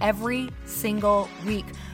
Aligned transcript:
every 0.00 0.50
single 0.64 1.28
week 1.46 1.66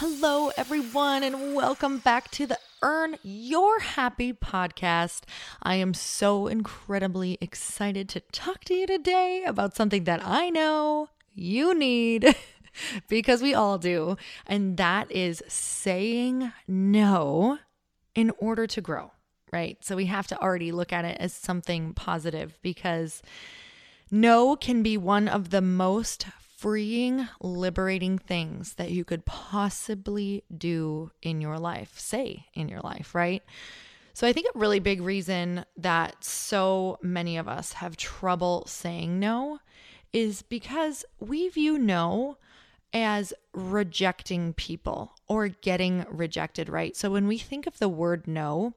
Hello, 0.00 0.50
everyone, 0.56 1.22
and 1.22 1.54
welcome 1.54 1.98
back 1.98 2.30
to 2.30 2.46
the 2.46 2.58
Earn 2.80 3.16
Your 3.22 3.80
Happy 3.80 4.32
podcast. 4.32 5.24
I 5.62 5.74
am 5.74 5.92
so 5.92 6.46
incredibly 6.46 7.36
excited 7.42 8.08
to 8.08 8.20
talk 8.20 8.64
to 8.64 8.74
you 8.74 8.86
today 8.86 9.44
about 9.46 9.76
something 9.76 10.04
that 10.04 10.24
I 10.24 10.48
know 10.48 11.10
you 11.34 11.74
need 11.74 12.34
because 13.08 13.42
we 13.42 13.52
all 13.52 13.76
do, 13.76 14.16
and 14.46 14.78
that 14.78 15.12
is 15.12 15.42
saying 15.48 16.50
no 16.66 17.58
in 18.14 18.32
order 18.38 18.66
to 18.68 18.80
grow, 18.80 19.12
right? 19.52 19.76
So 19.84 19.96
we 19.96 20.06
have 20.06 20.26
to 20.28 20.40
already 20.40 20.72
look 20.72 20.94
at 20.94 21.04
it 21.04 21.18
as 21.20 21.34
something 21.34 21.92
positive 21.92 22.58
because 22.62 23.20
no 24.10 24.56
can 24.56 24.82
be 24.82 24.96
one 24.96 25.28
of 25.28 25.50
the 25.50 25.60
most 25.60 26.24
freeing, 26.60 27.26
liberating 27.40 28.18
things 28.18 28.74
that 28.74 28.90
you 28.90 29.02
could 29.02 29.24
possibly 29.24 30.44
do 30.54 31.10
in 31.22 31.40
your 31.40 31.58
life, 31.58 31.98
say 31.98 32.44
in 32.52 32.68
your 32.68 32.80
life, 32.80 33.14
right? 33.14 33.42
So 34.12 34.26
I 34.26 34.34
think 34.34 34.46
a 34.54 34.58
really 34.58 34.78
big 34.78 35.00
reason 35.00 35.64
that 35.78 36.22
so 36.22 36.98
many 37.00 37.38
of 37.38 37.48
us 37.48 37.72
have 37.74 37.96
trouble 37.96 38.64
saying 38.66 39.18
no 39.18 39.60
is 40.12 40.42
because 40.42 41.02
we 41.18 41.48
view 41.48 41.78
no 41.78 42.36
as 42.92 43.32
rejecting 43.54 44.52
people 44.52 45.12
or 45.28 45.48
getting 45.48 46.04
rejected, 46.10 46.68
right? 46.68 46.94
So 46.94 47.10
when 47.10 47.26
we 47.26 47.38
think 47.38 47.66
of 47.66 47.78
the 47.78 47.88
word 47.88 48.28
no, 48.28 48.74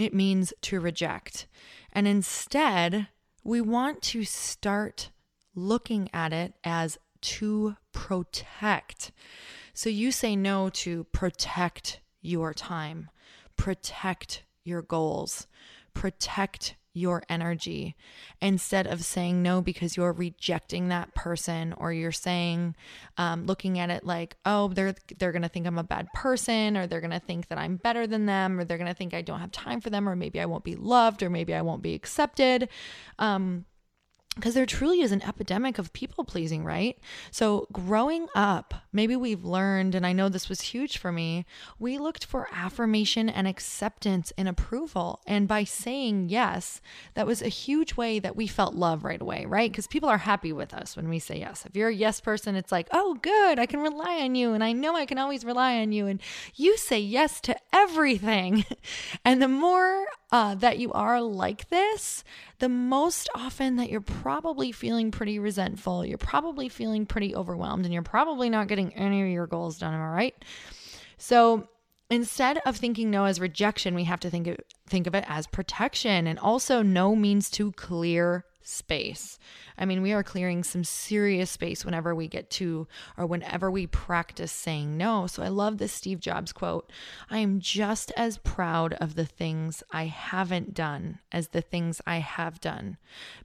it 0.00 0.12
means 0.12 0.52
to 0.62 0.80
reject. 0.80 1.46
And 1.92 2.08
instead, 2.08 3.06
we 3.44 3.60
want 3.60 4.02
to 4.02 4.24
start 4.24 5.10
looking 5.54 6.10
at 6.12 6.32
it 6.32 6.54
as 6.64 6.98
to 7.20 7.76
protect. 7.92 9.12
So 9.74 9.88
you 9.88 10.12
say 10.12 10.36
no 10.36 10.68
to 10.70 11.04
protect 11.04 12.00
your 12.20 12.52
time, 12.52 13.10
protect 13.56 14.44
your 14.64 14.82
goals, 14.82 15.46
protect 15.94 16.76
your 16.92 17.22
energy 17.28 17.94
instead 18.40 18.86
of 18.86 19.04
saying 19.04 19.42
no 19.42 19.62
because 19.62 19.96
you're 19.96 20.12
rejecting 20.12 20.88
that 20.88 21.14
person 21.14 21.72
or 21.76 21.92
you're 21.92 22.10
saying 22.10 22.74
um, 23.16 23.46
looking 23.46 23.78
at 23.78 23.90
it 23.90 24.04
like 24.04 24.36
oh 24.44 24.66
they're 24.68 24.94
they're 25.18 25.30
gonna 25.30 25.48
think 25.48 25.66
i'm 25.68 25.78
a 25.78 25.84
bad 25.84 26.08
person 26.14 26.76
or 26.76 26.88
they're 26.88 27.00
gonna 27.00 27.20
think 27.20 27.46
that 27.46 27.58
i'm 27.58 27.76
better 27.76 28.08
than 28.08 28.26
them 28.26 28.58
or 28.58 28.64
they're 28.64 28.78
gonna 28.78 28.92
think 28.92 29.14
i 29.14 29.22
don't 29.22 29.38
have 29.38 29.52
time 29.52 29.80
for 29.80 29.88
them 29.88 30.08
or 30.08 30.16
maybe 30.16 30.40
i 30.40 30.46
won't 30.46 30.64
be 30.64 30.74
loved 30.74 31.22
or 31.22 31.30
maybe 31.30 31.54
i 31.54 31.62
won't 31.62 31.82
be 31.82 31.94
accepted 31.94 32.68
um, 33.20 33.64
because 34.40 34.54
there 34.54 34.66
truly 34.66 35.02
is 35.02 35.12
an 35.12 35.22
epidemic 35.22 35.78
of 35.78 35.92
people 35.92 36.24
pleasing, 36.24 36.64
right? 36.64 36.98
So, 37.30 37.68
growing 37.72 38.26
up, 38.34 38.74
maybe 38.92 39.14
we've 39.14 39.44
learned, 39.44 39.94
and 39.94 40.06
I 40.06 40.12
know 40.12 40.28
this 40.28 40.48
was 40.48 40.60
huge 40.62 40.98
for 40.98 41.12
me, 41.12 41.44
we 41.78 41.98
looked 41.98 42.24
for 42.24 42.48
affirmation 42.50 43.28
and 43.28 43.46
acceptance 43.46 44.32
and 44.38 44.48
approval. 44.48 45.20
And 45.26 45.46
by 45.46 45.64
saying 45.64 46.30
yes, 46.30 46.80
that 47.14 47.26
was 47.26 47.42
a 47.42 47.48
huge 47.48 47.96
way 47.96 48.18
that 48.18 48.36
we 48.36 48.46
felt 48.46 48.74
love 48.74 49.04
right 49.04 49.20
away, 49.20 49.44
right? 49.46 49.70
Because 49.70 49.86
people 49.86 50.08
are 50.08 50.18
happy 50.18 50.52
with 50.52 50.72
us 50.72 50.96
when 50.96 51.08
we 51.08 51.18
say 51.18 51.38
yes. 51.38 51.66
If 51.66 51.76
you're 51.76 51.88
a 51.88 51.94
yes 51.94 52.20
person, 52.20 52.56
it's 52.56 52.72
like, 52.72 52.88
oh, 52.92 53.14
good, 53.20 53.58
I 53.58 53.66
can 53.66 53.80
rely 53.80 54.20
on 54.22 54.34
you. 54.34 54.54
And 54.54 54.64
I 54.64 54.72
know 54.72 54.96
I 54.96 55.06
can 55.06 55.18
always 55.18 55.44
rely 55.44 55.78
on 55.80 55.92
you. 55.92 56.06
And 56.06 56.20
you 56.54 56.76
say 56.76 56.98
yes 56.98 57.40
to 57.42 57.56
everything. 57.72 58.64
and 59.24 59.42
the 59.42 59.48
more 59.48 60.06
uh, 60.32 60.54
that 60.54 60.78
you 60.78 60.92
are 60.92 61.20
like 61.20 61.68
this, 61.68 62.24
the 62.58 62.68
most 62.68 63.28
often 63.34 63.76
that 63.76 63.90
you're 63.90 64.00
probably 64.30 64.70
feeling 64.70 65.10
pretty 65.10 65.40
resentful, 65.40 66.06
you're 66.06 66.16
probably 66.16 66.68
feeling 66.68 67.04
pretty 67.04 67.34
overwhelmed, 67.34 67.84
and 67.84 67.92
you're 67.92 68.00
probably 68.00 68.48
not 68.48 68.68
getting 68.68 68.94
any 68.94 69.22
of 69.22 69.28
your 69.28 69.48
goals 69.48 69.76
done. 69.76 69.92
Am 69.92 70.00
I 70.00 70.06
right? 70.06 70.44
So 71.18 71.68
instead 72.10 72.58
of 72.64 72.76
thinking 72.76 73.10
no 73.10 73.24
as 73.24 73.40
rejection, 73.40 73.96
we 73.96 74.04
have 74.04 74.20
to 74.20 74.30
think 74.30 74.46
of, 74.46 74.56
think 74.88 75.08
of 75.08 75.16
it 75.16 75.24
as 75.26 75.48
protection. 75.48 76.28
And 76.28 76.38
also, 76.38 76.80
no 76.80 77.16
means 77.16 77.50
to 77.50 77.72
clear 77.72 78.44
space. 78.62 79.38
I 79.78 79.84
mean, 79.84 80.02
we 80.02 80.12
are 80.12 80.22
clearing 80.22 80.62
some 80.62 80.84
serious 80.84 81.50
space 81.50 81.84
whenever 81.84 82.14
we 82.14 82.28
get 82.28 82.50
to 82.50 82.86
or 83.16 83.26
whenever 83.26 83.70
we 83.70 83.86
practice 83.86 84.52
saying 84.52 84.96
no. 84.96 85.26
So 85.26 85.42
I 85.42 85.48
love 85.48 85.78
this 85.78 85.92
Steve 85.92 86.20
Jobs 86.20 86.52
quote 86.52 86.90
I 87.28 87.38
am 87.38 87.60
just 87.60 88.12
as 88.16 88.38
proud 88.38 88.94
of 88.94 89.14
the 89.14 89.26
things 89.26 89.82
I 89.90 90.04
haven't 90.04 90.74
done 90.74 91.20
as 91.32 91.48
the 91.48 91.62
things 91.62 92.00
I 92.06 92.18
have 92.18 92.60
done 92.60 92.98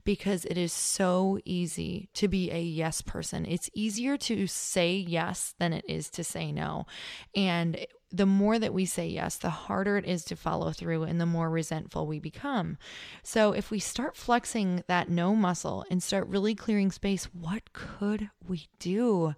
because 0.04 0.44
it 0.44 0.58
is 0.58 0.72
so 0.72 1.38
easy 1.44 2.08
to 2.14 2.28
be 2.28 2.50
a 2.50 2.60
yes 2.60 3.00
person. 3.02 3.46
It's 3.46 3.70
easier 3.74 4.16
to 4.18 4.46
say 4.46 4.94
yes 4.94 5.54
than 5.58 5.72
it 5.72 5.84
is 5.88 6.10
to 6.10 6.24
say 6.24 6.52
no. 6.52 6.86
And 7.34 7.86
the 8.16 8.26
more 8.26 8.58
that 8.58 8.74
we 8.74 8.86
say 8.86 9.06
yes, 9.06 9.36
the 9.36 9.50
harder 9.50 9.96
it 9.96 10.04
is 10.04 10.24
to 10.24 10.36
follow 10.36 10.72
through 10.72 11.04
and 11.04 11.20
the 11.20 11.26
more 11.26 11.50
resentful 11.50 12.06
we 12.06 12.18
become. 12.18 12.78
So, 13.22 13.52
if 13.52 13.70
we 13.70 13.78
start 13.78 14.16
flexing 14.16 14.82
that 14.88 15.08
no 15.08 15.34
muscle 15.34 15.84
and 15.90 16.02
start 16.02 16.28
really 16.28 16.54
clearing 16.54 16.90
space, 16.90 17.24
what 17.26 17.72
could 17.72 18.30
we 18.46 18.68
do? 18.78 19.34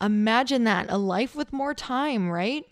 Imagine 0.00 0.64
that 0.64 0.90
a 0.90 0.98
life 0.98 1.34
with 1.34 1.52
more 1.52 1.74
time, 1.74 2.28
right? 2.28 2.64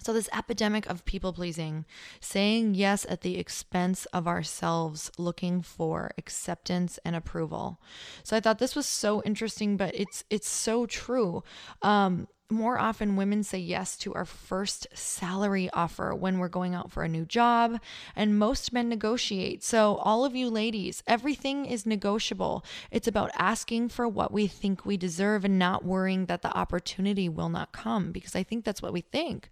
So, 0.00 0.12
this 0.12 0.28
epidemic 0.32 0.86
of 0.86 1.04
people 1.04 1.32
pleasing, 1.32 1.84
saying 2.20 2.74
yes 2.74 3.04
at 3.08 3.22
the 3.22 3.36
expense 3.36 4.06
of 4.06 4.28
ourselves, 4.28 5.10
looking 5.18 5.60
for 5.60 6.12
acceptance 6.16 6.98
and 7.04 7.16
approval. 7.16 7.80
So, 8.22 8.36
I 8.36 8.40
thought 8.40 8.58
this 8.58 8.76
was 8.76 8.86
so 8.86 9.22
interesting, 9.22 9.76
but 9.76 9.94
it's 9.94 10.24
it's 10.30 10.48
so 10.48 10.86
true. 10.86 11.42
Um, 11.82 12.28
more 12.50 12.78
often 12.78 13.16
women 13.16 13.42
say 13.42 13.58
yes 13.58 13.96
to 13.98 14.14
our 14.14 14.24
first 14.24 14.86
salary 14.94 15.68
offer 15.72 16.14
when 16.14 16.38
we're 16.38 16.48
going 16.48 16.74
out 16.74 16.90
for 16.90 17.02
a 17.02 17.08
new 17.08 17.24
job, 17.24 17.78
and 18.16 18.38
most 18.38 18.72
men 18.72 18.88
negotiate. 18.88 19.62
So, 19.62 19.96
all 19.96 20.24
of 20.24 20.34
you 20.34 20.48
ladies, 20.48 21.02
everything 21.06 21.66
is 21.66 21.84
negotiable. 21.84 22.64
It's 22.90 23.08
about 23.08 23.30
asking 23.36 23.90
for 23.90 24.08
what 24.08 24.32
we 24.32 24.46
think 24.46 24.86
we 24.86 24.96
deserve 24.96 25.44
and 25.44 25.58
not 25.58 25.84
worrying 25.84 26.26
that 26.26 26.42
the 26.42 26.56
opportunity 26.56 27.28
will 27.28 27.48
not 27.48 27.72
come 27.72 28.12
because 28.12 28.34
I 28.34 28.42
think 28.42 28.64
that's 28.64 28.82
what 28.82 28.92
we 28.92 29.02
think 29.02 29.50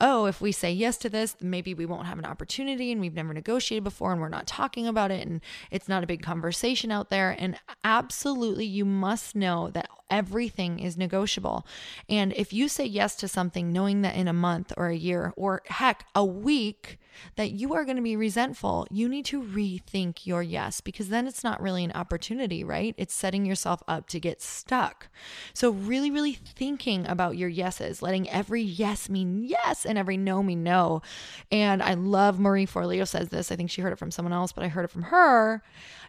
oh, 0.00 0.26
if 0.26 0.40
we 0.40 0.52
say 0.52 0.72
yes 0.72 0.96
to 0.98 1.08
this, 1.08 1.36
maybe 1.40 1.74
we 1.74 1.86
won't 1.86 2.06
have 2.06 2.18
an 2.18 2.24
opportunity 2.24 2.92
and 2.92 3.00
we've 3.00 3.14
never 3.14 3.32
negotiated 3.32 3.84
before 3.84 4.12
and 4.12 4.20
we're 4.20 4.28
not 4.28 4.46
talking 4.46 4.86
about 4.86 5.10
it 5.10 5.26
and 5.26 5.40
it's 5.70 5.88
not 5.88 6.02
a 6.02 6.06
big 6.06 6.22
conversation 6.22 6.90
out 6.90 7.10
there. 7.10 7.36
And 7.38 7.56
absolutely, 7.84 8.66
you 8.66 8.84
must 8.84 9.34
know 9.34 9.70
that 9.70 9.88
everything 10.10 10.78
is 10.78 10.96
negotiable. 10.96 11.66
And 12.08 12.32
if 12.34 12.52
you 12.52 12.68
say 12.68 12.84
yes 12.84 13.16
to 13.16 13.28
something 13.28 13.72
knowing 13.72 14.02
that 14.02 14.16
in 14.16 14.28
a 14.28 14.32
month 14.32 14.72
or 14.76 14.88
a 14.88 14.96
year 14.96 15.32
or 15.36 15.62
heck, 15.66 16.06
a 16.14 16.24
week, 16.24 16.98
that 17.36 17.52
you 17.52 17.74
are 17.74 17.84
going 17.84 17.96
to 17.96 18.02
be 18.02 18.16
resentful, 18.16 18.86
you 18.90 19.08
need 19.08 19.24
to 19.26 19.42
rethink 19.42 20.26
your 20.26 20.42
yes 20.42 20.80
because 20.80 21.08
then 21.08 21.26
it's 21.26 21.44
not 21.44 21.60
really 21.60 21.84
an 21.84 21.92
opportunity, 21.92 22.64
right? 22.64 22.94
It's 22.96 23.14
setting 23.14 23.44
yourself 23.44 23.82
up 23.88 24.08
to 24.08 24.20
get 24.20 24.42
stuck. 24.42 25.08
So, 25.52 25.70
really, 25.70 26.10
really 26.10 26.34
thinking 26.34 27.06
about 27.06 27.36
your 27.36 27.48
yeses, 27.48 28.02
letting 28.02 28.28
every 28.30 28.62
yes 28.62 29.08
mean 29.08 29.44
yes 29.44 29.84
and 29.84 29.98
every 29.98 30.16
no 30.16 30.42
mean 30.42 30.62
no. 30.62 31.02
And 31.50 31.82
I 31.82 31.94
love 31.94 32.38
Marie 32.38 32.66
Forleo 32.66 33.06
says 33.06 33.28
this. 33.28 33.50
I 33.50 33.56
think 33.56 33.70
she 33.70 33.82
heard 33.82 33.92
it 33.92 33.98
from 33.98 34.10
someone 34.10 34.32
else, 34.32 34.52
but 34.52 34.64
I 34.64 34.68
heard 34.68 34.84
it 34.84 34.90
from 34.90 35.04
her. 35.04 35.62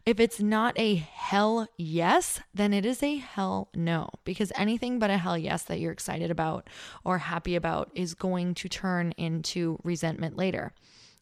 If 0.05 0.19
it's 0.19 0.39
not 0.39 0.77
a 0.77 0.95
hell 0.95 1.67
yes, 1.77 2.39
then 2.53 2.73
it 2.73 2.85
is 2.85 3.01
a 3.01 3.15
hell 3.15 3.69
no, 3.73 4.09
because 4.23 4.51
anything 4.55 4.99
but 4.99 5.09
a 5.09 5.17
hell 5.17 5.37
yes 5.37 5.63
that 5.63 5.79
you're 5.79 5.91
excited 5.91 6.29
about 6.29 6.69
or 7.03 7.17
happy 7.17 7.55
about 7.55 7.89
is 7.95 8.13
going 8.13 8.53
to 8.55 8.69
turn 8.69 9.13
into 9.17 9.79
resentment 9.83 10.37
later. 10.37 10.73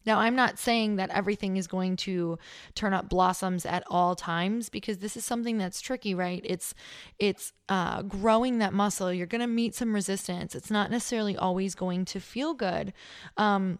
Now, 0.05 0.19
I'm 0.19 0.35
not 0.35 0.59
saying 0.59 0.97
that 0.97 1.09
everything 1.11 1.57
is 1.57 1.67
going 1.67 1.95
to 1.97 2.37
turn 2.75 2.93
up 2.93 3.09
blossoms 3.09 3.65
at 3.65 3.83
all 3.87 4.15
times 4.15 4.69
because 4.69 4.97
this 4.99 5.15
is 5.15 5.25
something 5.25 5.57
that's 5.57 5.81
tricky, 5.81 6.13
right? 6.13 6.41
It's 6.43 6.73
it's 7.19 7.53
uh, 7.69 8.01
growing 8.03 8.59
that 8.59 8.73
muscle. 8.73 9.13
You're 9.13 9.27
going 9.27 9.41
to 9.41 9.47
meet 9.47 9.75
some 9.75 9.93
resistance. 9.93 10.55
It's 10.55 10.71
not 10.71 10.91
necessarily 10.91 11.37
always 11.37 11.75
going 11.75 12.05
to 12.05 12.19
feel 12.19 12.53
good. 12.53 12.93
Um, 13.37 13.79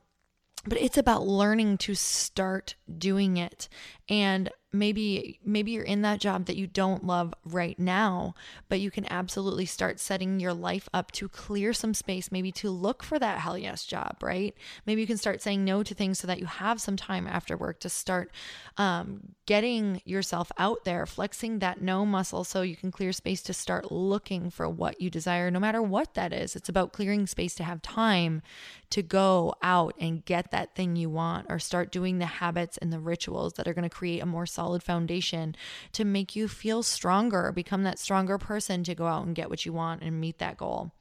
but 0.66 0.80
it's 0.80 0.98
about 0.98 1.28
learning 1.28 1.78
to 1.80 1.94
start 1.94 2.76
doing 2.98 3.36
it 3.36 3.68
and 4.10 4.50
maybe 4.72 5.40
maybe 5.46 5.72
you're 5.72 5.84
in 5.84 6.02
that 6.02 6.20
job 6.20 6.46
that 6.46 6.58
you 6.58 6.66
don't 6.66 7.06
love 7.06 7.34
right 7.46 7.78
now 7.78 8.34
but 8.70 8.80
you 8.80 8.90
can 8.90 9.06
absolutely 9.12 9.66
start 9.66 10.00
setting 10.00 10.40
your 10.40 10.54
life 10.54 10.90
up 10.94 11.12
to 11.12 11.30
clear 11.30 11.74
some 11.74 11.94
space 11.94 12.32
maybe 12.32 12.52
to 12.52 12.72
look 12.72 13.04
for 13.04 13.20
that 13.20 13.40
hell 13.40 13.58
yes 13.58 13.86
job 13.86 14.18
right? 14.24 14.56
Maybe 14.86 15.02
you 15.02 15.08
can 15.08 15.18
start 15.18 15.42
saying 15.42 15.64
no 15.64 15.84
to 15.84 15.94
things 15.94 16.20
so 16.20 16.28
that 16.28 16.40
you 16.40 16.46
have 16.46 16.82
some 16.82 16.96
time 16.96 17.28
after 17.28 17.58
work 17.58 17.80
to 17.82 17.90
start 17.90 18.32
um, 18.78 19.34
getting 19.46 20.02
yourself 20.06 20.52
out 20.58 20.86
there 20.86 21.06
flexing 21.06 21.60
that 21.60 21.82
no 21.82 22.06
muscle 22.06 22.44
so 22.44 22.62
you 22.62 22.76
can 22.76 22.92
clear 22.92 23.12
space 23.12 23.42
to 23.44 23.54
start 23.54 23.92
looking 23.92 24.50
for 24.50 24.70
what 24.70 25.02
you 25.02 25.10
desire 25.10 25.52
no 25.52 25.60
matter 25.60 25.82
what 25.82 26.14
that 26.14 26.34
is. 26.34 26.56
It's 26.56 26.70
about 26.70 26.94
clearing 26.94 27.28
space 27.28 27.56
to 27.56 27.64
have 27.64 27.82
time 27.82 28.42
to 28.90 29.02
go 29.02 29.56
out 29.62 29.96
and 30.00 30.24
get 30.24 30.52
that 30.52 30.76
thing 30.76 30.96
you 30.96 31.10
want 31.10 31.48
or 31.50 31.60
start 31.60 31.92
doing 31.92 32.20
the 32.20 32.26
habits 32.26 32.78
and 32.78 32.94
the 32.94 33.00
rituals 33.00 33.54
that 33.54 33.68
are 33.68 33.74
going 33.74 33.90
to 33.90 33.93
create 33.94 34.22
a 34.22 34.26
more 34.26 34.46
solid 34.46 34.84
foundation 34.84 35.56
to 35.94 36.04
make 36.04 36.36
you 36.36 36.48
feel 36.48 36.84
stronger, 36.84 37.52
become 37.52 37.84
that 37.84 38.00
stronger 38.00 38.38
person 38.38 38.84
to 38.84 38.96
go 38.96 39.06
out 39.06 39.26
and 39.26 39.36
get 39.36 39.50
what 39.50 39.66
you 39.66 39.74
want 39.74 40.02
and 40.02 40.20
meet 40.20 40.40
that 40.40 40.58
goal. 40.58 40.92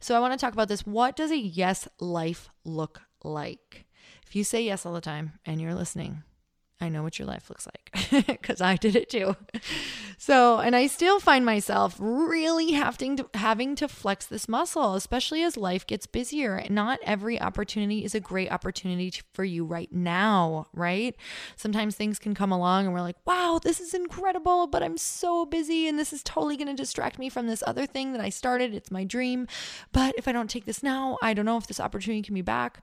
So, 0.00 0.16
I 0.16 0.20
want 0.20 0.32
to 0.32 0.38
talk 0.38 0.54
about 0.54 0.68
this. 0.68 0.86
What 0.86 1.16
does 1.16 1.30
a 1.30 1.38
yes 1.38 1.86
life 2.00 2.48
look 2.64 3.02
like? 3.22 3.84
If 4.26 4.34
you 4.34 4.44
say 4.44 4.62
yes 4.62 4.86
all 4.86 4.92
the 4.92 5.00
time 5.00 5.38
and 5.44 5.60
you're 5.60 5.74
listening, 5.74 6.22
I 6.80 6.88
know 6.88 7.02
what 7.02 7.18
your 7.18 7.28
life 7.28 7.50
looks 7.50 7.66
like 7.66 8.26
because 8.26 8.60
I 8.60 8.76
did 8.76 8.96
it 8.96 9.10
too. 9.10 9.36
So, 10.16 10.58
and 10.58 10.74
I 10.74 10.86
still 10.86 11.20
find 11.20 11.44
myself 11.44 11.96
really 11.98 12.72
having 12.72 13.16
to 13.16 13.28
having 13.34 13.74
to 13.76 13.88
flex 13.88 14.26
this 14.26 14.48
muscle, 14.48 14.94
especially 14.94 15.42
as 15.42 15.56
life 15.56 15.86
gets 15.86 16.06
busier. 16.06 16.64
Not 16.68 16.98
every 17.04 17.40
opportunity 17.40 18.04
is 18.04 18.14
a 18.14 18.20
great 18.20 18.50
opportunity 18.50 19.12
for 19.32 19.44
you 19.44 19.64
right 19.64 19.92
now, 19.92 20.66
right? 20.72 21.16
Sometimes 21.56 21.96
things 21.96 22.18
can 22.18 22.34
come 22.34 22.52
along 22.52 22.86
and 22.86 22.94
we're 22.94 23.00
like, 23.00 23.16
"Wow, 23.26 23.60
this 23.62 23.80
is 23.80 23.94
incredible, 23.94 24.66
but 24.66 24.82
I'm 24.82 24.96
so 24.98 25.46
busy 25.46 25.88
and 25.88 25.98
this 25.98 26.12
is 26.12 26.22
totally 26.22 26.56
going 26.56 26.68
to 26.68 26.74
distract 26.74 27.18
me 27.18 27.28
from 27.28 27.46
this 27.46 27.62
other 27.66 27.86
thing 27.86 28.12
that 28.12 28.20
I 28.20 28.28
started. 28.30 28.74
It's 28.74 28.90
my 28.90 29.04
dream. 29.04 29.46
But 29.92 30.14
if 30.16 30.28
I 30.28 30.32
don't 30.32 30.50
take 30.50 30.64
this 30.64 30.82
now, 30.82 31.18
I 31.22 31.34
don't 31.34 31.46
know 31.46 31.56
if 31.56 31.66
this 31.66 31.80
opportunity 31.80 32.22
can 32.22 32.34
be 32.34 32.42
back." 32.42 32.82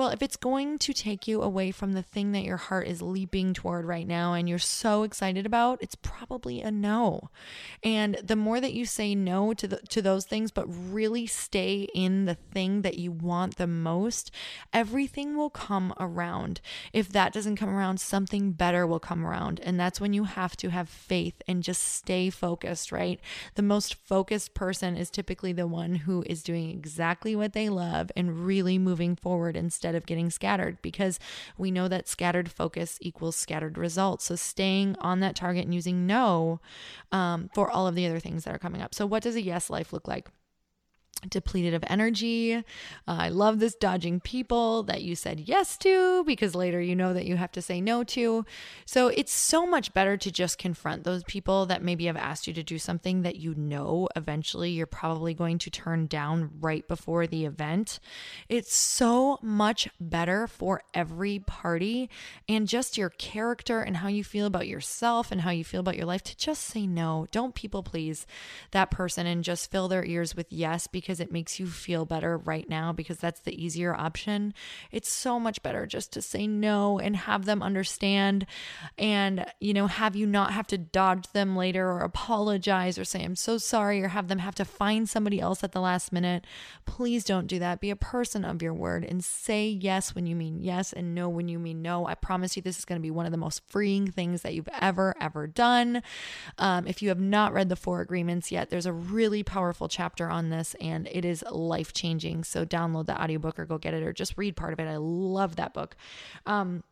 Well, 0.00 0.08
if 0.08 0.22
it's 0.22 0.38
going 0.38 0.78
to 0.78 0.94
take 0.94 1.28
you 1.28 1.42
away 1.42 1.72
from 1.72 1.92
the 1.92 2.02
thing 2.02 2.32
that 2.32 2.42
your 2.42 2.56
heart 2.56 2.88
is 2.88 3.02
leaping 3.02 3.52
toward 3.52 3.84
right 3.84 4.08
now 4.08 4.32
and 4.32 4.48
you're 4.48 4.58
so 4.58 5.02
excited 5.02 5.44
about, 5.44 5.82
it's 5.82 5.94
probably 5.94 6.62
a 6.62 6.70
no. 6.70 7.28
And 7.82 8.14
the 8.24 8.34
more 8.34 8.62
that 8.62 8.72
you 8.72 8.86
say 8.86 9.14
no 9.14 9.52
to 9.52 9.68
the, 9.68 9.76
to 9.90 10.00
those 10.00 10.24
things 10.24 10.52
but 10.52 10.64
really 10.64 11.26
stay 11.26 11.86
in 11.94 12.24
the 12.24 12.34
thing 12.34 12.80
that 12.80 12.96
you 12.96 13.12
want 13.12 13.56
the 13.56 13.66
most, 13.66 14.30
everything 14.72 15.36
will 15.36 15.50
come 15.50 15.92
around. 16.00 16.62
If 16.94 17.10
that 17.10 17.34
doesn't 17.34 17.56
come 17.56 17.68
around, 17.68 18.00
something 18.00 18.52
better 18.52 18.86
will 18.86 19.00
come 19.00 19.26
around. 19.26 19.60
And 19.62 19.78
that's 19.78 20.00
when 20.00 20.14
you 20.14 20.24
have 20.24 20.56
to 20.56 20.70
have 20.70 20.88
faith 20.88 21.42
and 21.46 21.62
just 21.62 21.82
stay 21.82 22.30
focused, 22.30 22.90
right? 22.90 23.20
The 23.54 23.60
most 23.60 23.92
focused 23.92 24.54
person 24.54 24.96
is 24.96 25.10
typically 25.10 25.52
the 25.52 25.66
one 25.66 25.94
who 25.94 26.24
is 26.26 26.42
doing 26.42 26.70
exactly 26.70 27.36
what 27.36 27.52
they 27.52 27.68
love 27.68 28.10
and 28.16 28.46
really 28.46 28.78
moving 28.78 29.14
forward 29.14 29.58
instead 29.58 29.89
instead 29.90 30.02
of 30.02 30.06
getting 30.06 30.30
scattered 30.30 30.80
because 30.82 31.18
we 31.58 31.70
know 31.70 31.88
that 31.88 32.06
scattered 32.08 32.50
focus 32.50 32.96
equals 33.00 33.34
scattered 33.34 33.76
results. 33.76 34.24
So 34.26 34.36
staying 34.36 34.96
on 35.00 35.20
that 35.20 35.34
target 35.34 35.64
and 35.64 35.74
using 35.74 36.06
no 36.06 36.60
um, 37.10 37.50
for 37.54 37.68
all 37.70 37.88
of 37.88 37.94
the 37.96 38.06
other 38.06 38.20
things 38.20 38.44
that 38.44 38.54
are 38.54 38.58
coming 38.58 38.82
up. 38.82 38.94
So, 38.94 39.04
what 39.06 39.22
does 39.22 39.34
a 39.34 39.42
yes 39.42 39.68
life 39.68 39.92
look 39.92 40.06
like? 40.06 40.28
Depleted 41.28 41.74
of 41.74 41.84
energy. 41.86 42.54
Uh, 42.54 42.62
I 43.06 43.28
love 43.28 43.58
this 43.58 43.74
dodging 43.74 44.20
people 44.20 44.82
that 44.84 45.02
you 45.02 45.14
said 45.14 45.40
yes 45.40 45.76
to 45.78 46.24
because 46.24 46.54
later 46.54 46.80
you 46.80 46.94
know 46.94 47.12
that 47.12 47.26
you 47.26 47.36
have 47.36 47.52
to 47.52 47.62
say 47.62 47.80
no 47.80 48.04
to. 48.04 48.44
So 48.86 49.08
it's 49.08 49.32
so 49.32 49.66
much 49.66 49.92
better 49.92 50.16
to 50.16 50.30
just 50.30 50.58
confront 50.58 51.04
those 51.04 51.24
people 51.24 51.66
that 51.66 51.82
maybe 51.82 52.06
have 52.06 52.16
asked 52.16 52.46
you 52.46 52.54
to 52.54 52.62
do 52.62 52.78
something 52.78 53.22
that 53.22 53.36
you 53.36 53.54
know 53.54 54.08
eventually 54.16 54.70
you're 54.70 54.86
probably 54.86 55.34
going 55.34 55.58
to 55.58 55.70
turn 55.70 56.06
down 56.06 56.50
right 56.60 56.86
before 56.86 57.26
the 57.26 57.44
event. 57.44 58.00
It's 58.48 58.74
so 58.74 59.38
much 59.42 59.88
better 60.00 60.46
for 60.46 60.82
every 60.94 61.38
party 61.40 62.08
and 62.48 62.68
just 62.68 62.96
your 62.96 63.10
character 63.10 63.80
and 63.80 63.98
how 63.98 64.08
you 64.08 64.24
feel 64.24 64.46
about 64.46 64.68
yourself 64.68 65.32
and 65.32 65.40
how 65.40 65.50
you 65.50 65.64
feel 65.64 65.80
about 65.80 65.96
your 65.96 66.06
life 66.06 66.22
to 66.24 66.36
just 66.36 66.64
say 66.64 66.86
no. 66.86 67.26
Don't 67.30 67.54
people 67.54 67.82
please 67.82 68.26
that 68.70 68.90
person 68.90 69.26
and 69.26 69.42
just 69.42 69.70
fill 69.70 69.88
their 69.88 70.04
ears 70.04 70.36
with 70.36 70.46
yes 70.50 70.86
because 70.86 71.09
because 71.10 71.18
it 71.18 71.32
makes 71.32 71.58
you 71.58 71.66
feel 71.66 72.04
better 72.04 72.38
right 72.38 72.68
now 72.68 72.92
because 72.92 73.16
that's 73.16 73.40
the 73.40 73.64
easier 73.64 73.92
option. 73.92 74.54
It's 74.92 75.08
so 75.08 75.40
much 75.40 75.60
better 75.60 75.84
just 75.84 76.12
to 76.12 76.22
say 76.22 76.46
no 76.46 77.00
and 77.00 77.16
have 77.16 77.46
them 77.46 77.64
understand 77.64 78.46
and, 78.96 79.44
you 79.58 79.74
know, 79.74 79.88
have 79.88 80.14
you 80.14 80.24
not 80.24 80.52
have 80.52 80.68
to 80.68 80.78
dodge 80.78 81.26
them 81.32 81.56
later 81.56 81.90
or 81.90 81.98
apologize 81.98 82.96
or 82.96 83.04
say, 83.04 83.24
I'm 83.24 83.34
so 83.34 83.58
sorry, 83.58 84.00
or 84.00 84.08
have 84.08 84.28
them 84.28 84.38
have 84.38 84.54
to 84.54 84.64
find 84.64 85.08
somebody 85.08 85.40
else 85.40 85.64
at 85.64 85.72
the 85.72 85.80
last 85.80 86.12
minute. 86.12 86.46
Please 86.86 87.24
don't 87.24 87.48
do 87.48 87.58
that. 87.58 87.80
Be 87.80 87.90
a 87.90 87.96
person 87.96 88.44
of 88.44 88.62
your 88.62 88.72
word 88.72 89.04
and 89.04 89.24
say 89.24 89.66
yes 89.68 90.14
when 90.14 90.26
you 90.26 90.36
mean 90.36 90.60
yes 90.60 90.92
and 90.92 91.12
no 91.12 91.28
when 91.28 91.48
you 91.48 91.58
mean 91.58 91.82
no. 91.82 92.06
I 92.06 92.14
promise 92.14 92.54
you, 92.54 92.62
this 92.62 92.78
is 92.78 92.84
going 92.84 93.00
to 93.00 93.02
be 93.02 93.10
one 93.10 93.26
of 93.26 93.32
the 93.32 93.36
most 93.36 93.62
freeing 93.66 94.06
things 94.06 94.42
that 94.42 94.54
you've 94.54 94.68
ever, 94.80 95.16
ever 95.20 95.48
done. 95.48 96.04
Um, 96.56 96.86
if 96.86 97.02
you 97.02 97.08
have 97.08 97.18
not 97.18 97.52
read 97.52 97.68
the 97.68 97.74
four 97.74 98.00
agreements 98.00 98.52
yet, 98.52 98.70
there's 98.70 98.86
a 98.86 98.92
really 98.92 99.42
powerful 99.42 99.88
chapter 99.88 100.30
on 100.30 100.50
this. 100.50 100.76
And 100.80 100.99
and 101.06 101.16
it 101.16 101.24
is 101.24 101.42
life 101.50 101.92
changing. 101.92 102.44
So 102.44 102.64
download 102.64 103.06
the 103.06 103.20
audiobook 103.20 103.58
or 103.58 103.64
go 103.64 103.78
get 103.78 103.94
it 103.94 104.02
or 104.02 104.12
just 104.12 104.36
read 104.36 104.56
part 104.56 104.72
of 104.72 104.80
it. 104.80 104.86
I 104.86 104.96
love 104.96 105.56
that 105.56 105.72
book. 105.72 105.96
Um, 106.46 106.84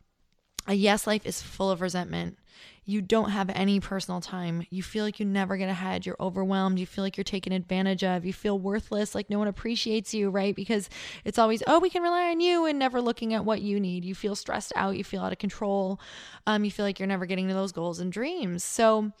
a 0.67 0.73
yes 0.73 1.07
life 1.07 1.25
is 1.25 1.41
full 1.41 1.71
of 1.71 1.81
resentment. 1.81 2.37
You 2.85 3.01
don't 3.01 3.29
have 3.29 3.51
any 3.51 3.79
personal 3.79 4.19
time. 4.19 4.65
You 4.71 4.81
feel 4.81 5.05
like 5.05 5.19
you 5.19 5.25
never 5.25 5.57
get 5.57 5.69
ahead. 5.69 6.07
You're 6.07 6.15
overwhelmed. 6.19 6.79
You 6.79 6.87
feel 6.87 7.03
like 7.03 7.17
you're 7.17 7.23
taken 7.23 7.53
advantage 7.53 8.03
of. 8.03 8.25
You 8.25 8.33
feel 8.33 8.57
worthless, 8.57 9.13
like 9.13 9.29
no 9.29 9.37
one 9.37 9.47
appreciates 9.47 10.11
you, 10.13 10.31
right? 10.31 10.55
Because 10.55 10.89
it's 11.23 11.37
always, 11.37 11.61
oh, 11.67 11.79
we 11.79 11.91
can 11.91 12.01
rely 12.01 12.31
on 12.31 12.39
you 12.39 12.65
and 12.65 12.79
never 12.79 12.99
looking 12.99 13.35
at 13.35 13.45
what 13.45 13.61
you 13.61 13.79
need. 13.79 14.05
You 14.05 14.15
feel 14.15 14.35
stressed 14.35 14.73
out. 14.75 14.97
You 14.97 15.03
feel 15.03 15.21
out 15.21 15.31
of 15.31 15.37
control. 15.37 15.99
Um, 16.47 16.65
you 16.65 16.71
feel 16.71 16.83
like 16.83 16.97
you're 16.97 17.07
never 17.07 17.27
getting 17.27 17.47
to 17.49 17.53
those 17.53 17.71
goals 17.71 17.99
and 17.99 18.11
dreams. 18.11 18.63
So, 18.63 19.11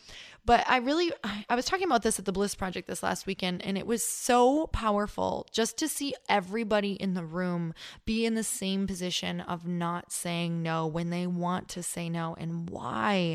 but 0.45 0.67
I 0.67 0.77
really, 0.77 1.11
I 1.47 1.53
was 1.53 1.65
talking 1.65 1.85
about 1.85 2.01
this 2.01 2.17
at 2.17 2.25
the 2.25 2.31
Bliss 2.31 2.55
Project 2.55 2.87
this 2.87 3.03
last 3.03 3.27
weekend, 3.27 3.63
and 3.63 3.77
it 3.77 3.85
was 3.85 4.03
so 4.03 4.65
powerful 4.67 5.45
just 5.51 5.77
to 5.77 5.87
see 5.87 6.15
everybody 6.27 6.93
in 6.93 7.13
the 7.13 7.25
room 7.25 7.75
be 8.03 8.25
in 8.25 8.33
the 8.33 8.43
same 8.43 8.87
position 8.87 9.41
of 9.41 9.67
not 9.67 10.11
saying 10.11 10.63
no 10.63 10.87
when 10.87 11.11
they 11.11 11.27
want 11.27 11.67
to 11.69 11.83
say 11.83 12.09
no. 12.09 12.35
And 12.39 12.67
why? 12.67 13.28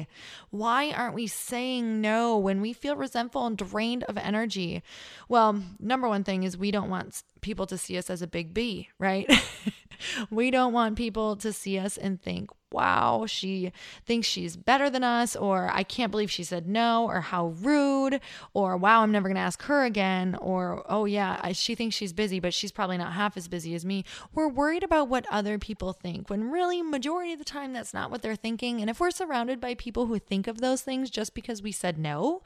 Why 0.50 0.90
aren't 0.90 1.14
we 1.14 1.26
saying 1.26 2.00
no 2.00 2.36
when 2.38 2.60
we 2.60 2.72
feel 2.72 2.96
resentful 2.96 3.46
and 3.46 3.56
drained 3.56 4.04
of 4.04 4.16
energy? 4.16 4.82
Well, 5.28 5.62
number 5.78 6.08
one 6.08 6.24
thing 6.24 6.42
is 6.42 6.56
we 6.56 6.70
don't 6.70 6.90
want 6.90 7.22
people 7.40 7.66
to 7.66 7.78
see 7.78 7.98
us 7.98 8.10
as 8.10 8.22
a 8.22 8.26
big 8.26 8.54
B, 8.54 8.88
right? 8.98 9.30
we 10.30 10.50
don't 10.50 10.72
want 10.72 10.96
people 10.96 11.36
to 11.36 11.52
see 11.52 11.78
us 11.78 11.96
and 11.96 12.20
think, 12.20 12.50
wow, 12.72 13.24
she 13.26 13.72
thinks 14.04 14.26
she's 14.26 14.56
better 14.56 14.90
than 14.90 15.04
us, 15.04 15.36
or 15.36 15.70
I 15.72 15.82
can't 15.84 16.10
believe 16.10 16.30
she 16.30 16.44
said 16.44 16.66
no, 16.66 17.06
or 17.06 17.20
how 17.20 17.48
rude, 17.60 18.20
or 18.52 18.76
wow, 18.76 19.02
I'm 19.02 19.12
never 19.12 19.28
going 19.28 19.36
to 19.36 19.40
ask 19.40 19.62
her 19.62 19.84
again, 19.84 20.36
or 20.40 20.84
oh 20.88 21.04
yeah, 21.04 21.40
I, 21.42 21.52
she 21.52 21.74
thinks 21.74 21.94
she's 21.94 22.12
busy, 22.12 22.40
but 22.40 22.52
she's 22.52 22.72
probably 22.72 22.98
not 22.98 23.12
half 23.12 23.36
as 23.36 23.48
busy 23.48 23.74
as 23.74 23.84
me. 23.84 24.04
We're 24.34 24.48
worried 24.48 24.82
about 24.82 25.08
what 25.08 25.26
other 25.30 25.58
people 25.58 25.92
think 25.92 26.28
when 26.28 26.50
really, 26.50 26.82
majority 26.82 27.32
of 27.32 27.38
the 27.38 27.44
time, 27.44 27.72
that's 27.72 27.94
not 27.94 28.10
what 28.10 28.22
they're 28.22 28.36
thinking. 28.36 28.80
And 28.80 28.90
if 28.90 29.00
we're 29.00 29.10
surrounded 29.10 29.60
by 29.60 29.74
people 29.74 30.06
who 30.06 30.18
think 30.18 30.46
of 30.46 30.60
those 30.60 30.82
things 30.82 31.10
just 31.10 31.34
because 31.34 31.62
we 31.62 31.72
said 31.72 31.98
no, 31.98 32.42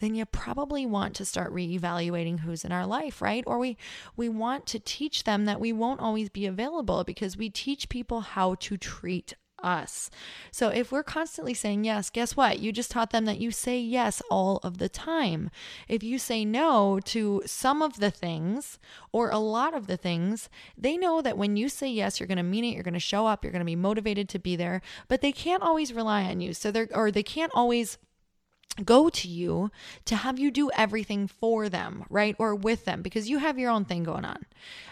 then 0.00 0.14
you 0.14 0.26
probably 0.26 0.86
want 0.86 1.14
to 1.16 1.24
start 1.24 1.54
reevaluating 1.54 2.40
who's 2.40 2.64
in 2.64 2.72
our 2.72 2.86
life, 2.86 3.22
right? 3.22 3.44
Or 3.46 3.58
we, 3.58 3.76
we 4.16 4.28
want 4.28 4.66
to 4.66 4.80
teach 4.80 5.24
them 5.24 5.44
that 5.44 5.60
we 5.60 5.72
won't 5.72 6.00
always 6.00 6.28
be 6.28 6.46
available 6.46 7.04
because 7.04 7.36
we 7.36 7.50
teach 7.50 7.88
people 7.88 8.20
how 8.20 8.54
to 8.56 8.76
treat 8.76 9.34
us. 9.62 10.10
So 10.50 10.68
if 10.68 10.92
we're 10.92 11.02
constantly 11.02 11.54
saying 11.54 11.84
yes, 11.84 12.10
guess 12.10 12.36
what? 12.36 12.58
You 12.58 12.72
just 12.72 12.90
taught 12.90 13.10
them 13.10 13.24
that 13.24 13.40
you 13.40 13.50
say 13.50 13.78
yes 13.78 14.22
all 14.30 14.58
of 14.62 14.78
the 14.78 14.88
time. 14.88 15.50
If 15.88 16.02
you 16.02 16.18
say 16.18 16.44
no 16.44 17.00
to 17.06 17.42
some 17.46 17.82
of 17.82 18.00
the 18.00 18.10
things 18.10 18.78
or 19.12 19.30
a 19.30 19.38
lot 19.38 19.74
of 19.74 19.86
the 19.86 19.96
things, 19.96 20.48
they 20.76 20.96
know 20.96 21.20
that 21.22 21.38
when 21.38 21.56
you 21.56 21.68
say 21.68 21.88
yes, 21.88 22.18
you're 22.18 22.26
going 22.26 22.36
to 22.36 22.42
mean 22.42 22.64
it, 22.64 22.74
you're 22.74 22.82
going 22.82 22.94
to 22.94 23.00
show 23.00 23.26
up, 23.26 23.44
you're 23.44 23.52
going 23.52 23.60
to 23.60 23.66
be 23.66 23.76
motivated 23.76 24.28
to 24.30 24.38
be 24.38 24.56
there, 24.56 24.80
but 25.08 25.20
they 25.20 25.32
can't 25.32 25.62
always 25.62 25.92
rely 25.92 26.24
on 26.24 26.40
you. 26.40 26.52
So 26.54 26.70
they're 26.70 26.88
or 26.92 27.10
they 27.10 27.22
can't 27.22 27.52
always 27.54 27.98
go 28.84 29.08
to 29.08 29.28
you 29.28 29.70
to 30.04 30.16
have 30.16 30.38
you 30.38 30.50
do 30.50 30.70
everything 30.76 31.26
for 31.26 31.68
them, 31.68 32.04
right? 32.08 32.36
Or 32.38 32.54
with 32.54 32.84
them 32.84 33.02
because 33.02 33.28
you 33.28 33.38
have 33.38 33.58
your 33.58 33.70
own 33.70 33.84
thing 33.84 34.04
going 34.04 34.24
on. 34.24 34.46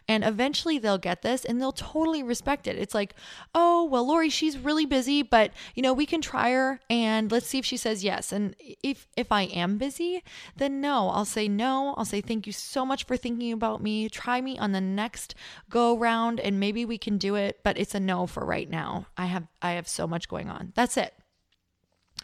And 0.09 0.25
eventually 0.25 0.78
they'll 0.78 0.99
get 0.99 1.23
this 1.23 1.45
and 1.45 1.61
they'll 1.61 1.73
totally 1.73 2.23
respect 2.23 2.66
it. 2.66 2.76
It's 2.76 2.95
like, 2.95 3.14
oh, 3.54 3.85
well, 3.85 4.06
Lori, 4.06 4.28
she's 4.28 4.59
really 4.59 4.87
busy, 4.87 5.23
but 5.23 5.52
you 5.75 5.83
know, 5.83 5.92
we 5.92 6.06
can 6.06 6.21
try 6.21 6.52
her 6.52 6.80
and 6.88 7.30
let's 7.30 7.47
see 7.47 7.59
if 7.59 7.64
she 7.64 7.76
says 7.76 8.04
yes. 8.04 8.33
And 8.33 8.54
if 8.83 9.09
if 9.16 9.33
I 9.33 9.42
am 9.42 9.78
busy, 9.78 10.23
then 10.56 10.80
no, 10.80 11.09
I'll 11.09 11.25
say 11.25 11.49
no. 11.49 11.95
I'll 11.97 12.04
say 12.04 12.21
thank 12.21 12.47
you 12.47 12.52
so 12.52 12.85
much 12.87 13.04
for 13.04 13.16
thinking 13.16 13.52
about 13.52 13.83
me. 13.83 14.09
Try 14.09 14.40
me 14.40 14.59
on 14.59 14.73
the 14.73 14.80
next 14.80 15.35
go 15.71 15.97
round 15.97 16.40
and 16.40 16.61
maybe 16.61 16.85
we 16.85 16.99
can 16.99 17.18
do 17.18 17.35
it, 17.35 17.61
but 17.64 17.78
it's 17.78 17.95
a 17.95 18.00
no 18.00 18.26
for 18.26 18.45
right 18.45 18.71
now. 18.71 19.06
I 19.16 19.26
have 19.26 19.47
I 19.61 19.73
have 19.73 19.88
so 19.88 20.06
much 20.06 20.28
going 20.28 20.49
on. 20.49 20.73
That's 20.75 20.97
it 20.97 21.14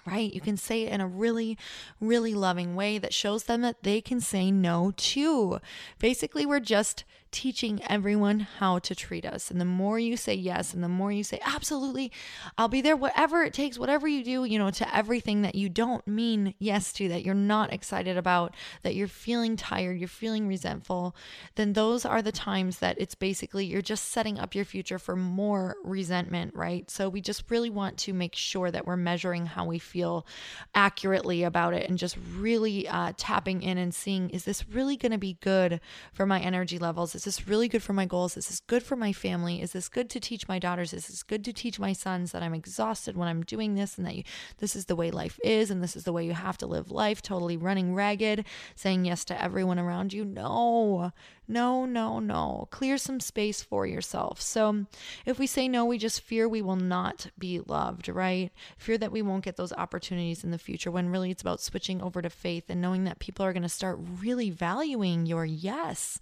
right? 0.06 0.32
You 0.32 0.40
can 0.40 0.56
say 0.56 0.82
it 0.82 0.92
in 0.92 1.00
a 1.00 1.06
really, 1.06 1.56
really 2.00 2.34
loving 2.34 2.74
way 2.74 2.98
that 2.98 3.14
shows 3.14 3.44
them 3.44 3.60
that 3.62 3.82
they 3.82 4.00
can 4.00 4.20
say 4.20 4.50
no 4.50 4.92
too. 4.96 5.60
Basically, 5.98 6.44
we're 6.44 6.60
just 6.60 7.04
teaching 7.32 7.80
everyone 7.88 8.40
how 8.40 8.78
to 8.78 8.94
treat 8.94 9.24
us. 9.24 9.50
And 9.50 9.60
the 9.60 9.64
more 9.64 9.98
you 9.98 10.16
say 10.16 10.34
yes, 10.34 10.72
and 10.74 10.84
the 10.84 10.88
more 10.88 11.10
you 11.10 11.24
say, 11.24 11.40
absolutely, 11.44 12.12
I'll 12.56 12.68
be 12.68 12.82
there, 12.82 12.96
whatever 12.96 13.42
it 13.42 13.54
takes, 13.54 13.78
whatever 13.78 14.06
you 14.06 14.22
do, 14.22 14.44
you 14.44 14.58
know, 14.58 14.70
to 14.70 14.94
everything 14.94 15.42
that 15.42 15.54
you 15.54 15.68
don't 15.68 16.06
mean 16.06 16.54
yes 16.58 16.92
to, 16.94 17.08
that 17.08 17.24
you're 17.24 17.34
not 17.34 17.72
excited 17.72 18.16
about, 18.16 18.54
that 18.82 18.94
you're 18.94 19.08
feeling 19.08 19.56
tired, 19.56 19.98
you're 19.98 20.08
feeling 20.08 20.46
resentful, 20.46 21.16
then 21.54 21.72
those 21.72 22.04
are 22.04 22.22
the 22.22 22.30
times 22.30 22.78
that 22.78 22.96
it's 23.00 23.14
basically 23.14 23.64
you're 23.64 23.82
just 23.82 24.10
setting 24.10 24.38
up 24.38 24.54
your 24.54 24.64
future 24.64 24.98
for 24.98 25.16
more 25.16 25.76
resentment, 25.82 26.54
right? 26.54 26.90
So 26.90 27.08
we 27.08 27.20
just 27.20 27.50
really 27.50 27.70
want 27.70 27.96
to 27.98 28.12
make 28.12 28.34
sure 28.36 28.70
that 28.70 28.86
we're 28.86 28.96
measuring 28.96 29.46
how 29.46 29.64
we 29.64 29.78
feel 29.78 30.26
accurately 30.74 31.42
about 31.42 31.72
it 31.72 31.88
and 31.88 31.98
just 31.98 32.16
really 32.36 32.86
uh, 32.88 33.12
tapping 33.16 33.62
in 33.62 33.78
and 33.78 33.94
seeing, 33.94 34.28
is 34.30 34.44
this 34.44 34.68
really 34.68 34.96
going 34.96 35.12
to 35.12 35.18
be 35.18 35.38
good 35.40 35.80
for 36.12 36.26
my 36.26 36.38
energy 36.40 36.78
levels? 36.78 37.14
Is 37.22 37.36
this 37.36 37.46
really 37.46 37.68
good 37.68 37.84
for 37.84 37.92
my 37.92 38.04
goals? 38.04 38.34
This 38.34 38.46
is 38.46 38.50
this 38.50 38.60
good 38.66 38.82
for 38.82 38.96
my 38.96 39.12
family? 39.12 39.62
Is 39.62 39.70
this 39.70 39.88
good 39.88 40.10
to 40.10 40.18
teach 40.18 40.48
my 40.48 40.58
daughters? 40.58 40.92
Is 40.92 41.06
this 41.06 41.22
good 41.22 41.44
to 41.44 41.52
teach 41.52 41.78
my 41.78 41.92
sons 41.92 42.32
that 42.32 42.42
I'm 42.42 42.52
exhausted 42.52 43.16
when 43.16 43.28
I'm 43.28 43.44
doing 43.44 43.76
this 43.76 43.96
and 43.96 44.04
that 44.08 44.16
you, 44.16 44.24
this 44.58 44.74
is 44.74 44.86
the 44.86 44.96
way 44.96 45.12
life 45.12 45.38
is 45.44 45.70
and 45.70 45.80
this 45.80 45.94
is 45.94 46.02
the 46.02 46.12
way 46.12 46.26
you 46.26 46.32
have 46.32 46.58
to 46.58 46.66
live 46.66 46.90
life, 46.90 47.22
totally 47.22 47.56
running 47.56 47.94
ragged, 47.94 48.44
saying 48.74 49.04
yes 49.04 49.24
to 49.26 49.40
everyone 49.40 49.78
around 49.78 50.12
you? 50.12 50.24
No, 50.24 51.12
no, 51.46 51.84
no, 51.84 52.18
no. 52.18 52.66
Clear 52.72 52.98
some 52.98 53.20
space 53.20 53.62
for 53.62 53.86
yourself. 53.86 54.40
So 54.40 54.86
if 55.24 55.38
we 55.38 55.46
say 55.46 55.68
no, 55.68 55.84
we 55.84 55.98
just 55.98 56.22
fear 56.22 56.48
we 56.48 56.62
will 56.62 56.74
not 56.74 57.28
be 57.38 57.60
loved, 57.60 58.08
right? 58.08 58.50
Fear 58.78 58.98
that 58.98 59.12
we 59.12 59.22
won't 59.22 59.44
get 59.44 59.56
those 59.56 59.72
opportunities 59.72 60.42
in 60.42 60.50
the 60.50 60.58
future 60.58 60.90
when 60.90 61.10
really 61.10 61.30
it's 61.30 61.42
about 61.42 61.60
switching 61.60 62.02
over 62.02 62.20
to 62.20 62.30
faith 62.30 62.64
and 62.68 62.80
knowing 62.80 63.04
that 63.04 63.20
people 63.20 63.44
are 63.44 63.52
going 63.52 63.62
to 63.62 63.68
start 63.68 64.00
really 64.20 64.50
valuing 64.50 65.24
your 65.26 65.44
yes 65.44 66.18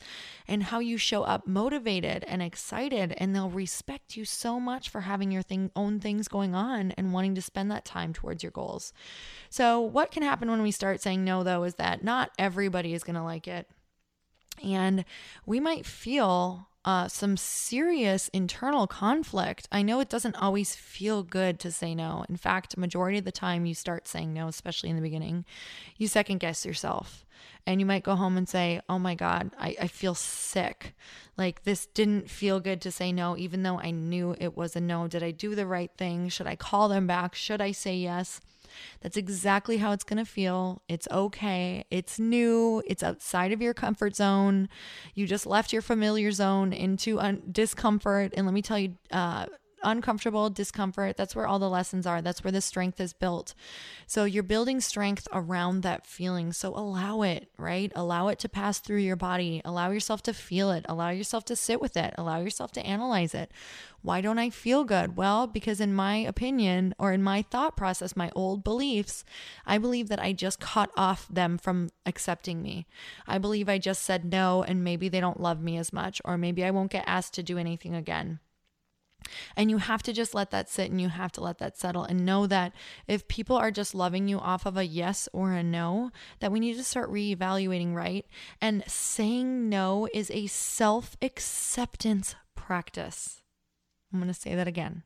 and 0.47 0.65
how 0.65 0.79
you 0.91 0.99
show 0.99 1.23
up 1.23 1.47
motivated 1.47 2.25
and 2.27 2.43
excited 2.43 3.15
and 3.17 3.35
they'll 3.35 3.49
respect 3.49 4.17
you 4.17 4.25
so 4.25 4.61
much 4.61 4.89
for 4.89 5.03
having 5.03 5.31
your 5.31 5.43
thing 5.43 5.71
own 5.75 6.01
things 6.01 6.29
going 6.29 6.55
on 6.55 6.91
and 6.93 7.13
wanting 7.13 7.35
to 7.37 7.43
spend 7.43 7.71
that 7.71 7.85
time 7.85 8.13
towards 8.13 8.43
your 8.43 8.53
goals. 8.53 8.93
So 9.49 9.81
what 9.81 10.11
can 10.11 10.23
happen 10.23 10.51
when 10.51 10.63
we 10.63 10.71
start 10.71 11.01
saying 11.01 11.25
no 11.25 11.43
though 11.43 11.63
is 11.63 11.77
that 11.77 12.05
not 12.05 12.33
everybody 12.39 12.93
is 12.93 13.05
going 13.05 13.17
to 13.17 13.23
like 13.23 13.49
it. 13.49 13.69
And 14.63 15.05
we 15.47 15.61
might 15.61 15.87
feel 15.87 16.69
uh, 16.85 17.09
some 17.09 17.37
serious 17.37 18.29
internal 18.29 18.87
conflict. 18.87 19.69
I 19.71 19.83
know 19.83 20.01
it 20.01 20.09
doesn't 20.09 20.37
always 20.37 20.75
feel 20.75 21.23
good 21.23 21.61
to 21.61 21.71
say 21.71 21.95
no. 21.95 22.25
In 22.29 22.37
fact, 22.37 22.79
majority 22.79 23.19
of 23.19 23.25
the 23.25 23.33
time 23.33 23.67
you 23.67 23.75
start 23.75 24.09
saying 24.09 24.33
no, 24.33 24.49
especially 24.49 24.89
in 24.89 24.97
the 24.97 25.03
beginning, 25.03 25.45
you 25.97 26.09
second 26.09 26.39
guess 26.39 26.65
yourself. 26.65 27.27
And 27.67 27.81
you 27.81 27.87
might 27.87 28.03
go 28.03 28.17
home 28.17 28.39
and 28.39 28.49
say, 28.49 28.81
Oh 28.89 28.99
my 28.99 29.15
God, 29.15 29.51
I, 29.59 29.77
I 29.83 29.87
feel 29.87 30.15
sick. 30.15 30.95
Like 31.37 31.65
this 31.65 31.87
didn't 31.87 32.31
feel 32.31 32.61
good 32.61 32.81
to 32.83 32.91
say 32.91 33.13
no, 33.13 33.37
even 33.37 33.63
though 33.63 33.79
I 33.79 33.91
knew 33.91 34.35
it 34.39 34.57
was 34.57 34.75
a 34.75 34.81
no. 34.81 35.07
Did 35.07 35.23
I 35.23 35.31
do 35.31 35.55
the 35.55 35.67
right 35.67 35.91
thing? 35.99 36.31
Should 36.31 36.47
I 36.47 36.57
call 36.57 36.89
them 36.89 37.07
back? 37.07 37.35
Should 37.35 37.61
I 37.61 37.73
say 37.73 37.97
yes? 37.97 38.41
That's 39.01 39.17
exactly 39.17 39.79
how 39.79 39.93
it's 39.93 40.05
going 40.05 40.25
to 40.25 40.31
feel. 40.31 40.83
It's 40.89 41.09
okay. 41.11 41.85
It's 41.91 42.19
new. 42.19 42.83
It's 42.87 43.03
outside 43.03 43.53
of 43.53 43.61
your 43.63 43.75
comfort 43.75 44.17
zone. 44.17 44.69
You 45.15 45.27
just 45.27 45.47
left 45.47 45.73
your 45.73 45.83
familiar 45.83 46.33
zone 46.33 46.73
into 46.73 47.19
un- 47.21 47.43
discomfort. 47.51 48.33
And 48.37 48.47
let 48.47 48.55
me 48.55 48.63
tell 48.63 48.79
you, 48.79 48.97
uh, 49.11 49.47
uncomfortable 49.83 50.51
discomfort 50.51 51.17
that's 51.17 51.37
where 51.37 51.47
all 51.47 51.59
the 51.59 51.71
lessons 51.71 52.07
are. 52.07 52.23
That's 52.23 52.45
where 52.45 52.53
the 52.53 52.61
strength 52.61 53.01
is 53.01 53.13
built. 53.13 53.55
So 54.07 54.25
you're 54.25 54.43
building 54.43 54.81
strength 54.81 55.27
around 55.33 55.83
that 55.83 56.07
feeling. 56.07 56.53
So 56.53 56.75
allow 56.75 57.23
it 57.23 57.51
right? 57.61 57.93
Allow 57.95 58.29
it 58.29 58.39
to 58.41 58.49
pass 58.49 58.79
through 58.79 58.99
your 58.99 59.17
body. 59.17 59.61
Allow 59.65 59.91
yourself 59.91 60.23
to 60.25 60.33
feel 60.33 60.71
it. 60.71 60.85
Allow 60.89 61.11
yourself 61.11 61.45
to 61.47 61.57
sit 61.57 61.81
with 61.81 61.97
it. 61.97 62.15
Allow 62.17 62.41
yourself 62.41 62.73
to 62.73 62.85
analyze 62.85 63.35
it. 63.35 63.51
Why 64.03 64.21
don't 64.21 64.39
I 64.39 64.49
feel 64.51 64.85
good? 64.85 65.17
Well, 65.17 65.47
because 65.47 65.81
in 65.81 65.93
my 65.93 66.17
opinion 66.17 66.95
or 66.99 67.13
in 67.13 67.23
my 67.23 67.43
thought 67.43 67.77
process, 67.77 68.17
my 68.17 68.31
old 68.35 68.65
beliefs, 68.65 69.25
I 69.67 69.77
believe 69.77 70.09
that 70.09 70.23
I 70.23 70.33
just 70.33 70.59
cut 70.59 70.91
off 70.97 71.29
them 71.29 71.59
from 71.59 71.91
accepting 72.07 72.63
me. 72.63 72.87
I 73.27 73.39
believe 73.39 73.69
I 73.69 73.79
just 73.79 74.03
said 74.03 74.25
no 74.25 74.63
and 74.63 74.83
maybe 74.83 75.09
they 75.09 75.21
don't 75.21 75.41
love 75.41 75.61
me 75.61 75.77
as 75.77 75.93
much, 75.93 76.21
or 76.25 76.39
maybe 76.39 76.65
I 76.65 76.71
won't 76.71 76.91
get 76.91 77.05
asked 77.07 77.35
to 77.35 77.43
do 77.43 77.59
anything 77.59 77.95
again. 77.95 78.41
And 79.57 79.71
you 79.71 79.79
have 79.79 80.03
to 80.05 80.13
just 80.13 80.35
let 80.35 80.51
that 80.51 80.69
sit 80.69 80.91
and 80.91 81.01
you 81.01 81.09
have 81.09 81.33
to 81.33 81.41
let 81.41 81.59
that 81.59 81.79
settle 81.79 82.05
and 82.05 82.25
know 82.25 82.47
that 82.47 82.73
if 83.07 83.29
people 83.29 83.57
are 83.57 83.71
just 83.71 83.95
loving 83.95 84.29
you 84.29 84.39
off 84.39 84.67
of 84.67 84.77
a 84.77 84.87
yes 84.87 85.29
or 85.33 85.53
a 85.53 85.63
no, 85.63 86.11
that 86.41 86.53
we 86.53 86.61
need 86.61 86.77
to 86.77 86.85
start 86.85 87.11
reevaluating, 87.11 87.95
right? 87.95 88.27
And 88.61 88.85
saying 88.87 89.69
no 89.69 90.09
is 90.13 90.31
a 90.31 90.47
self 90.47 91.17
acceptance 91.23 92.35
practice. 92.55 93.43
I'm 94.13 94.19
going 94.19 94.33
to 94.33 94.35
say 94.35 94.55
that 94.55 94.69
again. 94.69 95.03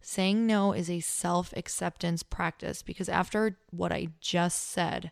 Saying 0.00 0.46
no 0.46 0.72
is 0.72 0.88
a 0.88 1.00
self 1.00 1.52
acceptance 1.56 2.22
practice 2.22 2.82
because 2.82 3.08
after 3.08 3.58
what 3.70 3.92
I 3.92 4.08
just 4.20 4.70
said, 4.70 5.10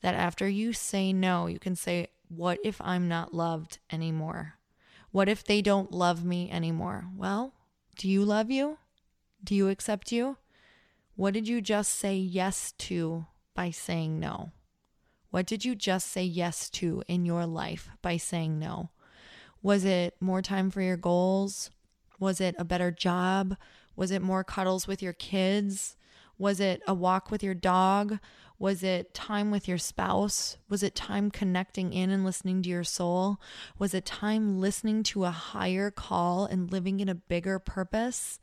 that 0.00 0.14
after 0.14 0.48
you 0.48 0.72
say 0.72 1.12
no, 1.12 1.46
you 1.46 1.58
can 1.58 1.76
say, 1.76 2.08
What 2.28 2.58
if 2.64 2.80
I'm 2.80 3.08
not 3.08 3.34
loved 3.34 3.78
anymore? 3.90 4.54
What 5.10 5.28
if 5.28 5.44
they 5.44 5.60
don't 5.62 5.92
love 5.92 6.24
me 6.24 6.50
anymore? 6.50 7.04
Well, 7.14 7.54
do 7.96 8.08
you 8.08 8.24
love 8.24 8.50
you? 8.50 8.78
Do 9.44 9.54
you 9.54 9.68
accept 9.68 10.12
you? 10.12 10.36
What 11.14 11.34
did 11.34 11.46
you 11.46 11.60
just 11.60 11.92
say 11.92 12.16
yes 12.16 12.72
to 12.78 13.26
by 13.54 13.70
saying 13.70 14.18
no? 14.18 14.52
What 15.30 15.46
did 15.46 15.64
you 15.64 15.74
just 15.74 16.08
say 16.08 16.24
yes 16.24 16.70
to 16.70 17.02
in 17.08 17.24
your 17.24 17.46
life 17.46 17.90
by 18.02 18.16
saying 18.16 18.58
no? 18.58 18.90
Was 19.62 19.84
it 19.84 20.16
more 20.20 20.42
time 20.42 20.70
for 20.70 20.80
your 20.80 20.96
goals? 20.96 21.70
Was 22.18 22.40
it 22.40 22.54
a 22.58 22.64
better 22.64 22.90
job? 22.90 23.56
Was 23.94 24.10
it 24.10 24.22
more 24.22 24.44
cuddles 24.44 24.86
with 24.86 25.02
your 25.02 25.12
kids? 25.12 25.96
Was 26.38 26.60
it 26.60 26.82
a 26.86 26.94
walk 26.94 27.30
with 27.30 27.42
your 27.42 27.54
dog? 27.54 28.18
Was 28.58 28.82
it 28.82 29.14
time 29.14 29.50
with 29.50 29.66
your 29.66 29.78
spouse? 29.78 30.56
Was 30.68 30.82
it 30.82 30.94
time 30.94 31.30
connecting 31.30 31.92
in 31.92 32.10
and 32.10 32.24
listening 32.24 32.62
to 32.62 32.68
your 32.68 32.84
soul? 32.84 33.40
Was 33.78 33.94
it 33.94 34.06
time 34.06 34.60
listening 34.60 35.02
to 35.04 35.24
a 35.24 35.30
higher 35.30 35.90
call 35.90 36.44
and 36.46 36.70
living 36.70 37.00
in 37.00 37.08
a 37.08 37.14
bigger 37.14 37.58
purpose? 37.58 38.38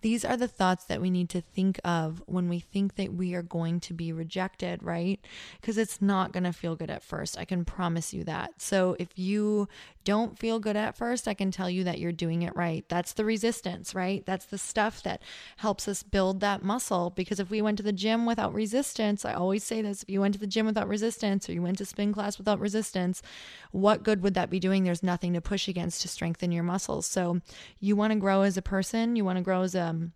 These 0.00 0.24
are 0.24 0.36
the 0.36 0.48
thoughts 0.48 0.84
that 0.84 1.00
we 1.00 1.10
need 1.10 1.28
to 1.30 1.40
think 1.40 1.80
of 1.84 2.22
when 2.26 2.48
we 2.48 2.60
think 2.60 2.96
that 2.96 3.14
we 3.14 3.34
are 3.34 3.42
going 3.42 3.80
to 3.80 3.94
be 3.94 4.12
rejected, 4.12 4.82
right? 4.82 5.20
Because 5.60 5.76
it's 5.76 6.00
not 6.00 6.32
going 6.32 6.44
to 6.44 6.52
feel 6.52 6.76
good 6.76 6.90
at 6.90 7.02
first. 7.02 7.38
I 7.38 7.44
can 7.44 7.64
promise 7.64 8.14
you 8.14 8.24
that. 8.24 8.60
So 8.62 8.96
if 8.98 9.08
you 9.16 9.68
don't 10.04 10.38
feel 10.38 10.58
good 10.58 10.76
at 10.76 10.96
first, 10.96 11.28
I 11.28 11.34
can 11.34 11.50
tell 11.50 11.68
you 11.68 11.84
that 11.84 11.98
you're 11.98 12.12
doing 12.12 12.42
it 12.42 12.56
right. 12.56 12.84
That's 12.88 13.12
the 13.12 13.24
resistance, 13.24 13.94
right? 13.94 14.24
That's 14.24 14.46
the 14.46 14.56
stuff 14.56 15.02
that 15.02 15.20
helps 15.58 15.86
us 15.86 16.02
build 16.02 16.40
that 16.40 16.62
muscle. 16.62 17.10
Because 17.10 17.40
if 17.40 17.50
we 17.50 17.60
went 17.60 17.76
to 17.78 17.82
the 17.82 17.92
gym 17.92 18.24
without 18.24 18.54
resistance, 18.54 19.24
I 19.24 19.34
always 19.34 19.64
say 19.64 19.82
this 19.82 20.02
if 20.02 20.08
you 20.08 20.20
went 20.20 20.34
to 20.34 20.40
the 20.40 20.46
gym 20.46 20.66
without 20.66 20.88
resistance 20.88 21.48
or 21.48 21.52
you 21.52 21.60
went 21.60 21.78
to 21.78 21.84
spin 21.84 22.12
class 22.12 22.38
without 22.38 22.60
resistance, 22.60 23.20
what 23.72 24.02
good 24.02 24.22
would 24.22 24.34
that 24.34 24.48
be 24.48 24.60
doing? 24.60 24.84
There's 24.84 25.02
nothing 25.02 25.34
to 25.34 25.40
push 25.40 25.68
against 25.68 26.02
to 26.02 26.08
strengthen 26.08 26.52
your 26.52 26.64
muscles. 26.64 27.04
So 27.04 27.40
you 27.80 27.96
want 27.96 28.12
to 28.12 28.18
grow 28.18 28.42
as 28.42 28.56
a 28.56 28.62
person, 28.62 29.16
you 29.16 29.24
want 29.24 29.36
to 29.36 29.44
grow 29.44 29.62
as 29.62 29.74
a 29.74 29.87
um, 29.88 30.12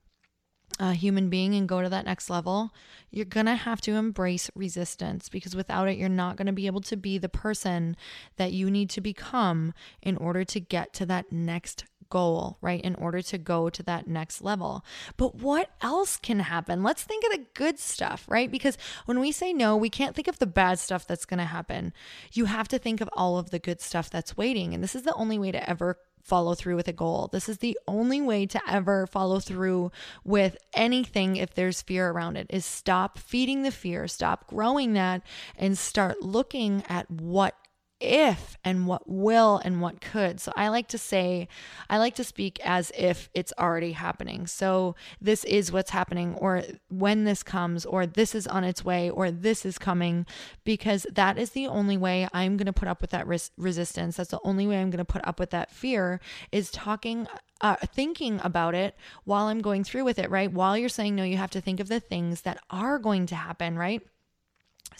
a 0.78 0.94
human 0.94 1.28
being 1.28 1.54
and 1.54 1.68
go 1.68 1.82
to 1.82 1.88
that 1.88 2.06
next 2.06 2.30
level, 2.30 2.72
you're 3.10 3.24
going 3.24 3.46
to 3.46 3.54
have 3.54 3.80
to 3.82 3.92
embrace 3.92 4.50
resistance 4.54 5.28
because 5.28 5.54
without 5.54 5.88
it, 5.88 5.98
you're 5.98 6.08
not 6.08 6.36
going 6.36 6.46
to 6.46 6.52
be 6.52 6.66
able 6.66 6.80
to 6.80 6.96
be 6.96 7.18
the 7.18 7.28
person 7.28 7.96
that 8.36 8.52
you 8.52 8.70
need 8.70 8.90
to 8.90 9.00
become 9.00 9.74
in 10.00 10.16
order 10.16 10.44
to 10.44 10.60
get 10.60 10.92
to 10.94 11.06
that 11.06 11.30
next 11.30 11.84
goal, 12.08 12.58
right? 12.60 12.82
In 12.82 12.94
order 12.96 13.22
to 13.22 13.38
go 13.38 13.70
to 13.70 13.82
that 13.84 14.06
next 14.06 14.42
level. 14.42 14.84
But 15.16 15.36
what 15.36 15.70
else 15.80 16.18
can 16.18 16.40
happen? 16.40 16.82
Let's 16.82 17.02
think 17.02 17.24
of 17.24 17.32
the 17.32 17.46
good 17.54 17.78
stuff, 17.78 18.26
right? 18.28 18.50
Because 18.50 18.76
when 19.06 19.18
we 19.18 19.32
say 19.32 19.52
no, 19.52 19.76
we 19.76 19.88
can't 19.88 20.14
think 20.14 20.28
of 20.28 20.38
the 20.38 20.46
bad 20.46 20.78
stuff 20.78 21.06
that's 21.06 21.24
going 21.24 21.38
to 21.38 21.44
happen. 21.44 21.94
You 22.32 22.44
have 22.46 22.68
to 22.68 22.78
think 22.78 23.00
of 23.00 23.08
all 23.14 23.38
of 23.38 23.50
the 23.50 23.58
good 23.58 23.80
stuff 23.80 24.10
that's 24.10 24.36
waiting. 24.36 24.74
And 24.74 24.82
this 24.82 24.94
is 24.94 25.04
the 25.04 25.14
only 25.14 25.38
way 25.38 25.52
to 25.52 25.70
ever 25.70 25.98
follow 26.22 26.54
through 26.54 26.76
with 26.76 26.88
a 26.88 26.92
goal. 26.92 27.28
This 27.32 27.48
is 27.48 27.58
the 27.58 27.78
only 27.86 28.20
way 28.20 28.46
to 28.46 28.60
ever 28.68 29.06
follow 29.06 29.40
through 29.40 29.90
with 30.24 30.56
anything 30.74 31.36
if 31.36 31.54
there's 31.54 31.82
fear 31.82 32.10
around 32.10 32.36
it 32.36 32.46
is 32.50 32.64
stop 32.64 33.18
feeding 33.18 33.62
the 33.62 33.70
fear, 33.70 34.08
stop 34.08 34.46
growing 34.46 34.92
that 34.94 35.22
and 35.56 35.76
start 35.76 36.22
looking 36.22 36.84
at 36.88 37.10
what 37.10 37.54
if 38.02 38.56
and 38.64 38.86
what 38.86 39.08
will 39.08 39.60
and 39.64 39.80
what 39.80 40.00
could. 40.00 40.40
So 40.40 40.52
I 40.56 40.68
like 40.68 40.88
to 40.88 40.98
say, 40.98 41.48
I 41.88 41.98
like 41.98 42.14
to 42.16 42.24
speak 42.24 42.60
as 42.64 42.92
if 42.96 43.30
it's 43.34 43.52
already 43.58 43.92
happening. 43.92 44.46
So 44.46 44.94
this 45.20 45.44
is 45.44 45.72
what's 45.72 45.90
happening, 45.90 46.34
or 46.34 46.62
when 46.88 47.24
this 47.24 47.42
comes, 47.42 47.86
or 47.86 48.06
this 48.06 48.34
is 48.34 48.46
on 48.46 48.64
its 48.64 48.84
way, 48.84 49.10
or 49.10 49.30
this 49.30 49.64
is 49.64 49.78
coming, 49.78 50.26
because 50.64 51.06
that 51.12 51.38
is 51.38 51.50
the 51.50 51.66
only 51.66 51.96
way 51.96 52.28
I'm 52.32 52.56
going 52.56 52.66
to 52.66 52.72
put 52.72 52.88
up 52.88 53.00
with 53.00 53.10
that 53.10 53.26
res- 53.26 53.50
resistance. 53.56 54.16
That's 54.16 54.30
the 54.30 54.40
only 54.44 54.66
way 54.66 54.80
I'm 54.80 54.90
going 54.90 54.98
to 54.98 55.04
put 55.04 55.26
up 55.26 55.38
with 55.38 55.50
that 55.50 55.70
fear 55.70 56.20
is 56.50 56.70
talking 56.70 57.26
uh, 57.62 57.76
thinking 57.76 58.40
about 58.42 58.74
it 58.74 58.96
while 59.24 59.46
I'm 59.46 59.60
going 59.60 59.84
through 59.84 60.04
with 60.04 60.18
it, 60.18 60.30
right? 60.30 60.52
While 60.52 60.76
you're 60.76 60.88
saying 60.88 61.14
no, 61.14 61.22
you 61.22 61.36
have 61.36 61.52
to 61.52 61.60
think 61.60 61.78
of 61.78 61.88
the 61.88 62.00
things 62.00 62.42
that 62.42 62.58
are 62.70 62.98
going 62.98 63.26
to 63.26 63.36
happen, 63.36 63.78
right? 63.78 64.02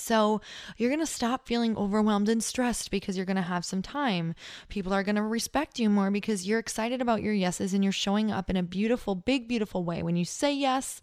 So, 0.02 0.40
you're 0.76 0.90
going 0.90 0.98
to 0.98 1.06
stop 1.06 1.46
feeling 1.46 1.76
overwhelmed 1.76 2.28
and 2.28 2.42
stressed 2.42 2.90
because 2.90 3.16
you're 3.16 3.24
going 3.24 3.36
to 3.36 3.42
have 3.42 3.64
some 3.64 3.82
time. 3.82 4.34
People 4.68 4.92
are 4.92 5.04
going 5.04 5.14
to 5.14 5.22
respect 5.22 5.78
you 5.78 5.88
more 5.88 6.10
because 6.10 6.46
you're 6.46 6.58
excited 6.58 7.00
about 7.00 7.22
your 7.22 7.32
yeses 7.32 7.72
and 7.72 7.84
you're 7.84 7.92
showing 7.92 8.32
up 8.32 8.50
in 8.50 8.56
a 8.56 8.64
beautiful, 8.64 9.14
big, 9.14 9.46
beautiful 9.46 9.84
way. 9.84 10.02
When 10.02 10.16
you 10.16 10.24
say 10.24 10.52
yes 10.52 11.00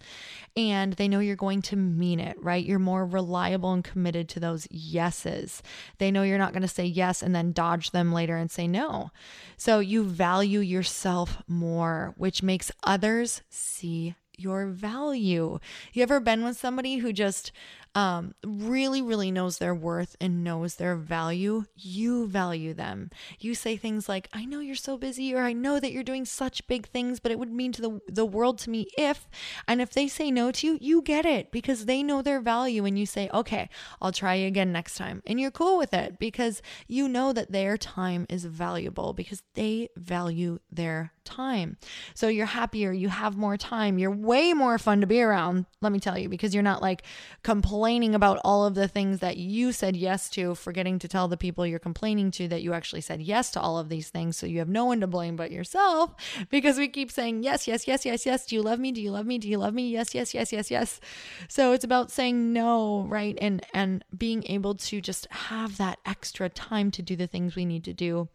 and 0.58 0.94
they 0.94 1.08
know 1.08 1.20
you're 1.20 1.38
going 1.38 1.62
to 1.64 1.78
mean 1.78 2.20
it, 2.20 2.36
right? 2.44 2.66
You're 2.66 2.78
more 2.78 3.06
reliable 3.06 3.72
and 3.72 3.86
committed 3.86 4.28
to 4.30 4.42
those 4.42 4.68
yeses. 4.70 5.64
They 5.98 6.12
know 6.12 6.24
you're 6.24 6.38
not 6.38 6.52
going 6.52 6.62
to 6.64 6.68
say 6.68 6.86
yes 6.86 7.24
and 7.24 7.34
then 7.34 7.54
dodge 7.54 7.92
them 7.92 8.12
later 8.12 8.36
and 8.36 8.52
say 8.52 8.68
no. 8.68 9.12
So, 9.56 9.80
you 9.80 10.04
value 10.04 10.60
yourself 10.60 11.42
more, 11.48 12.14
which 12.18 12.44
makes 12.44 12.70
others 12.84 13.44
see 13.50 14.16
your 14.40 14.68
value. 14.68 15.60
You 15.94 16.04
ever 16.04 16.20
been 16.20 16.44
with 16.44 16.58
somebody 16.58 16.98
who 16.98 17.12
just 17.14 17.52
um, 17.96 18.36
really, 18.46 19.02
really 19.02 19.32
knows 19.32 19.58
their 19.58 19.74
worth 19.74 20.16
and 20.22 20.44
knows 20.44 20.76
their 20.76 20.96
value, 20.96 21.66
you 21.76 22.28
value 22.28 22.74
them. 22.74 23.10
You 23.40 23.56
say 23.56 23.78
things 23.78 24.08
like, 24.08 24.30
I 24.32 24.46
know 24.46 24.60
you're 24.60 24.76
so 24.76 24.98
busy, 24.98 25.34
or 25.34 25.42
I 25.42 25.54
know 25.54 25.80
that 25.80 25.92
you're 25.92 26.04
doing 26.04 26.26
such 26.26 26.68
big 26.68 26.88
things, 26.88 27.20
but 27.20 27.32
it 27.32 27.40
would 27.40 27.52
mean 27.52 27.72
to 27.74 27.82
the, 27.82 28.00
the 28.08 28.26
world 28.26 28.60
to 28.60 28.70
me 28.70 28.88
if, 28.98 29.28
and 29.68 29.82
if 29.82 29.92
they 29.92 30.08
say 30.08 30.30
no 30.30 30.52
to 30.52 30.68
you, 30.68 30.78
you 30.80 31.02
get 31.02 31.26
it 31.26 31.52
because 31.52 31.86
they 31.86 32.04
know 32.04 32.22
their 32.22 32.40
value. 32.40 32.86
And 32.86 32.98
you 32.98 33.06
say, 33.06 33.30
okay, 33.34 33.70
I'll 34.02 34.12
try 34.12 34.36
again 34.36 34.72
next 34.72 34.96
time. 34.96 35.24
And 35.26 35.40
you're 35.40 35.52
cool 35.52 35.78
with 35.78 35.94
it 35.94 36.20
because 36.20 36.62
you 36.88 37.08
know 37.08 37.34
that 37.34 37.52
their 37.52 37.78
time 37.78 38.28
is 38.30 38.46
valuable 38.46 39.14
because 39.14 39.42
they 39.56 39.90
value 39.98 40.60
their 40.72 41.12
time. 41.24 41.78
So 42.14 42.28
you're 42.28 42.46
happier, 42.46 42.92
you 42.92 43.10
have 43.10 43.36
more 43.36 43.58
time, 43.58 43.98
you're 43.98 44.12
way 44.12 44.54
more 44.54 44.78
fun 44.78 45.02
to 45.02 45.08
be 45.08 45.22
around, 45.22 45.66
let 45.82 45.92
me 45.92 46.00
tell 46.00 46.18
you, 46.18 46.30
because 46.30 46.54
you're 46.54 46.64
not 46.64 46.82
like 46.82 47.04
complaining 47.44 47.79
about 47.80 48.40
all 48.44 48.66
of 48.66 48.76
the 48.76 48.88
things 48.88 49.20
that 49.20 49.38
you 49.38 49.72
said 49.72 49.96
yes 49.96 50.30
to, 50.30 50.54
forgetting 50.56 51.00
to 51.00 51.08
tell 51.08 51.28
the 51.28 51.38
people 51.38 51.66
you're 51.66 51.80
complaining 51.80 52.32
to 52.32 52.48
that 52.48 52.62
you 52.62 52.74
actually 52.74 53.02
said 53.02 53.22
yes 53.22 53.52
to 53.52 53.60
all 53.62 53.78
of 53.78 53.90
these 53.90 54.10
things. 54.10 54.38
So 54.38 54.46
you 54.46 54.60
have 54.60 54.70
no 54.70 54.86
one 54.86 55.00
to 55.02 55.08
blame 55.08 55.36
but 55.36 55.52
yourself 55.52 56.14
because 56.50 56.78
we 56.78 56.88
keep 56.88 57.12
saying 57.12 57.44
yes, 57.44 57.68
yes, 57.68 57.88
yes, 57.88 58.06
yes, 58.06 58.26
yes. 58.26 58.46
Do 58.46 58.56
you 58.56 58.62
love 58.62 58.80
me? 58.80 58.92
Do 58.92 59.02
you 59.02 59.12
love 59.12 59.26
me? 59.26 59.38
Do 59.38 59.48
you 59.48 59.58
love 59.58 59.74
me? 59.74 59.90
Yes, 59.90 60.14
yes, 60.14 60.34
yes, 60.34 60.52
yes, 60.52 60.70
yes. 60.70 61.00
So 61.48 61.72
it's 61.72 61.84
about 61.84 62.12
saying 62.12 62.54
no, 62.54 63.04
right? 63.04 63.38
And 63.42 63.66
and 63.74 64.04
being 64.16 64.44
able 64.48 64.76
to 64.76 65.02
just 65.02 65.28
have 65.32 65.78
that 65.78 66.00
extra 66.06 66.50
time 66.50 66.92
to 66.92 67.02
do 67.02 67.16
the 67.16 67.28
things 67.28 67.56
we 67.56 67.66
need 67.66 67.84
to 67.86 67.94
do 67.94 68.28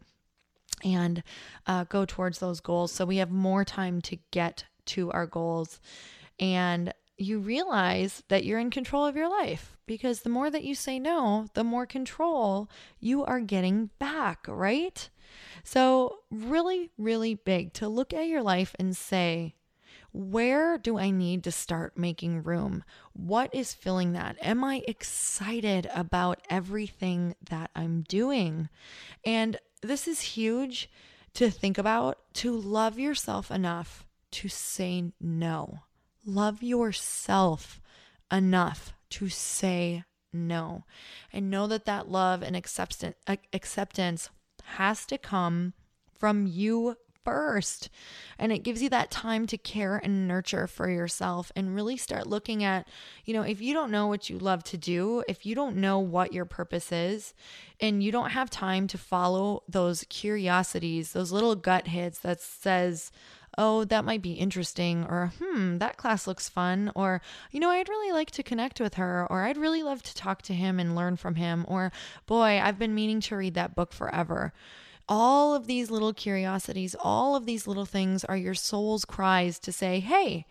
and 0.83 1.23
uh, 1.67 1.85
go 1.85 2.05
towards 2.05 2.39
those 2.39 2.59
goals. 2.59 2.91
So 2.91 3.05
we 3.05 3.17
have 3.17 3.31
more 3.31 3.63
time 3.63 4.01
to 4.01 4.17
get 4.31 4.65
to 4.85 5.11
our 5.11 5.25
goals. 5.25 5.79
And 6.39 6.93
you 7.17 7.39
realize 7.39 8.23
that 8.27 8.43
you're 8.43 8.59
in 8.59 8.69
control 8.69 9.05
of 9.05 9.15
your 9.15 9.29
life 9.29 9.77
because 9.85 10.21
the 10.21 10.29
more 10.29 10.49
that 10.49 10.63
you 10.63 10.75
say 10.75 10.99
no, 10.99 11.47
the 11.53 11.63
more 11.63 11.85
control 11.85 12.69
you 12.99 13.23
are 13.23 13.39
getting 13.39 13.89
back, 13.99 14.45
right? 14.47 15.09
So, 15.63 16.19
really, 16.29 16.91
really 16.97 17.35
big 17.35 17.73
to 17.73 17.87
look 17.87 18.13
at 18.13 18.27
your 18.27 18.41
life 18.41 18.75
and 18.79 18.95
say, 18.95 19.55
where 20.11 20.77
do 20.77 20.97
I 20.97 21.09
need 21.09 21.43
to 21.43 21.51
start 21.51 21.97
making 21.97 22.43
room? 22.43 22.85
What 23.11 23.53
is 23.53 23.73
filling 23.73 24.13
that? 24.13 24.37
Am 24.41 24.63
I 24.63 24.81
excited 24.87 25.89
about 25.93 26.39
everything 26.49 27.35
that 27.49 27.69
I'm 27.75 28.03
doing? 28.07 28.69
And 29.25 29.57
this 29.81 30.07
is 30.07 30.21
huge 30.21 30.89
to 31.33 31.49
think 31.49 31.77
about 31.77 32.19
to 32.35 32.55
love 32.55 32.97
yourself 32.97 33.51
enough 33.51 34.05
to 34.31 34.47
say 34.47 35.11
no. 35.19 35.79
Love 36.25 36.63
yourself 36.63 37.79
enough 38.31 38.93
to 39.11 39.29
say 39.29 40.03
no. 40.33 40.83
And 41.31 41.49
know 41.49 41.67
that 41.67 41.85
that 41.85 42.09
love 42.09 42.41
and 42.41 42.55
acceptance 42.55 43.15
acceptance 43.53 44.29
has 44.63 45.05
to 45.05 45.17
come 45.17 45.73
from 46.17 46.47
you 46.47 46.97
first. 47.25 47.89
And 48.37 48.51
it 48.51 48.63
gives 48.63 48.81
you 48.81 48.89
that 48.89 49.11
time 49.11 49.47
to 49.47 49.57
care 49.57 49.97
and 49.97 50.27
nurture 50.27 50.67
for 50.67 50.89
yourself 50.89 51.51
and 51.55 51.75
really 51.75 51.97
start 51.97 52.27
looking 52.27 52.63
at, 52.63 52.87
you 53.25 53.33
know, 53.33 53.41
if 53.41 53.61
you 53.61 53.73
don't 53.73 53.91
know 53.91 54.07
what 54.07 54.29
you 54.29 54.37
love 54.37 54.63
to 54.65 54.77
do, 54.77 55.23
if 55.27 55.45
you 55.45 55.55
don't 55.55 55.75
know 55.75 55.99
what 55.99 56.33
your 56.33 56.45
purpose 56.45 56.91
is, 56.91 57.33
and 57.81 58.03
you 58.03 58.11
don't 58.11 58.29
have 58.29 58.49
time 58.49 58.87
to 58.87 58.97
follow 58.97 59.63
those 59.67 60.05
curiosities, 60.09 61.13
those 61.13 61.31
little 61.31 61.55
gut 61.55 61.87
hits 61.87 62.19
that 62.19 62.39
says, 62.39 63.11
oh, 63.57 63.83
that 63.85 64.05
might 64.05 64.21
be 64.21 64.33
interesting, 64.33 65.05
or 65.05 65.31
hmm, 65.39 65.77
that 65.77 65.97
class 65.97 66.27
looks 66.27 66.49
fun, 66.49 66.91
or, 66.95 67.21
you 67.51 67.59
know, 67.59 67.69
I'd 67.69 67.89
really 67.89 68.11
like 68.11 68.31
to 68.31 68.43
connect 68.43 68.79
with 68.79 68.95
her, 68.95 69.25
or 69.29 69.43
I'd 69.43 69.57
really 69.57 69.83
love 69.83 70.03
to 70.03 70.15
talk 70.15 70.41
to 70.43 70.53
him 70.53 70.79
and 70.79 70.95
learn 70.95 71.15
from 71.15 71.35
him, 71.35 71.65
or 71.67 71.91
boy, 72.25 72.59
I've 72.61 72.79
been 72.79 72.95
meaning 72.95 73.21
to 73.21 73.35
read 73.35 73.53
that 73.53 73.75
book 73.75 73.93
forever. 73.93 74.53
All 75.07 75.53
of 75.53 75.67
these 75.67 75.91
little 75.91 76.13
curiosities, 76.13 76.95
all 76.99 77.35
of 77.35 77.45
these 77.45 77.67
little 77.67 77.85
things 77.85 78.23
are 78.25 78.37
your 78.37 78.55
soul's 78.55 79.05
cries 79.05 79.59
to 79.59 79.71
say, 79.71 79.99
hey, 79.99 80.45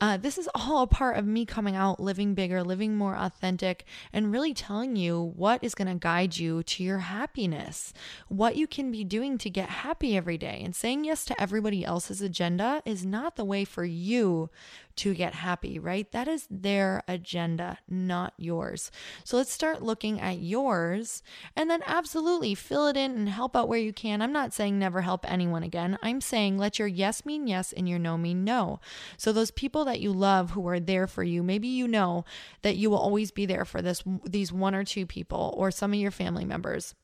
uh, 0.00 0.16
this 0.16 0.38
is 0.38 0.48
all 0.54 0.82
a 0.82 0.86
part 0.86 1.18
of 1.18 1.26
me 1.26 1.44
coming 1.44 1.76
out, 1.76 2.00
living 2.00 2.34
bigger, 2.34 2.62
living 2.62 2.96
more 2.96 3.16
authentic, 3.16 3.84
and 4.12 4.32
really 4.32 4.54
telling 4.54 4.96
you 4.96 5.32
what 5.36 5.62
is 5.62 5.74
going 5.74 5.88
to 5.88 5.94
guide 5.94 6.38
you 6.38 6.62
to 6.62 6.82
your 6.82 6.98
happiness, 6.98 7.92
what 8.28 8.56
you 8.56 8.66
can 8.66 8.90
be 8.90 9.04
doing 9.04 9.36
to 9.36 9.50
get 9.50 9.68
happy 9.68 10.16
every 10.16 10.38
day. 10.38 10.62
And 10.64 10.74
saying 10.74 11.04
yes 11.04 11.24
to 11.26 11.40
everybody 11.40 11.84
else's 11.84 12.22
agenda 12.22 12.82
is 12.86 13.04
not 13.04 13.36
the 13.36 13.44
way 13.44 13.64
for 13.64 13.84
you 13.84 14.48
to 14.96 15.14
get 15.14 15.34
happy, 15.34 15.78
right? 15.78 16.10
That 16.12 16.28
is 16.28 16.46
their 16.50 17.02
agenda, 17.08 17.78
not 17.88 18.34
yours. 18.36 18.90
So 19.24 19.36
let's 19.36 19.52
start 19.52 19.82
looking 19.82 20.20
at 20.20 20.38
yours 20.38 21.22
and 21.56 21.70
then 21.70 21.82
absolutely 21.86 22.54
fill 22.54 22.86
it 22.86 22.96
in 22.96 23.12
and 23.12 23.28
help 23.28 23.56
out 23.56 23.68
where 23.68 23.78
you 23.78 23.92
can. 23.92 24.22
I'm 24.22 24.32
not 24.32 24.52
saying 24.52 24.78
never 24.78 25.00
help 25.02 25.30
anyone 25.30 25.62
again. 25.62 25.98
I'm 26.02 26.20
saying 26.20 26.58
let 26.58 26.78
your 26.78 26.88
yes 26.88 27.24
mean 27.24 27.46
yes 27.46 27.72
and 27.72 27.88
your 27.88 27.98
no 27.98 28.18
mean 28.18 28.44
no. 28.44 28.80
So 29.16 29.32
those 29.32 29.50
people 29.50 29.84
that 29.86 30.00
you 30.00 30.12
love 30.12 30.50
who 30.50 30.66
are 30.68 30.80
there 30.80 31.06
for 31.06 31.22
you, 31.22 31.42
maybe 31.42 31.68
you 31.68 31.88
know 31.88 32.24
that 32.62 32.76
you 32.76 32.90
will 32.90 32.98
always 32.98 33.30
be 33.30 33.46
there 33.46 33.64
for 33.64 33.82
this 33.82 34.02
these 34.24 34.52
one 34.52 34.74
or 34.74 34.84
two 34.84 35.06
people 35.06 35.54
or 35.56 35.70
some 35.70 35.92
of 35.92 35.98
your 35.98 36.10
family 36.10 36.44
members. 36.44 36.94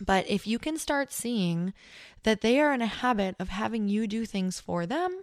But 0.00 0.28
if 0.28 0.46
you 0.46 0.58
can 0.58 0.76
start 0.76 1.12
seeing 1.12 1.74
that 2.22 2.40
they 2.40 2.60
are 2.60 2.72
in 2.72 2.82
a 2.82 2.86
habit 2.86 3.34
of 3.38 3.48
having 3.48 3.88
you 3.88 4.06
do 4.06 4.24
things 4.24 4.60
for 4.60 4.86
them 4.86 5.22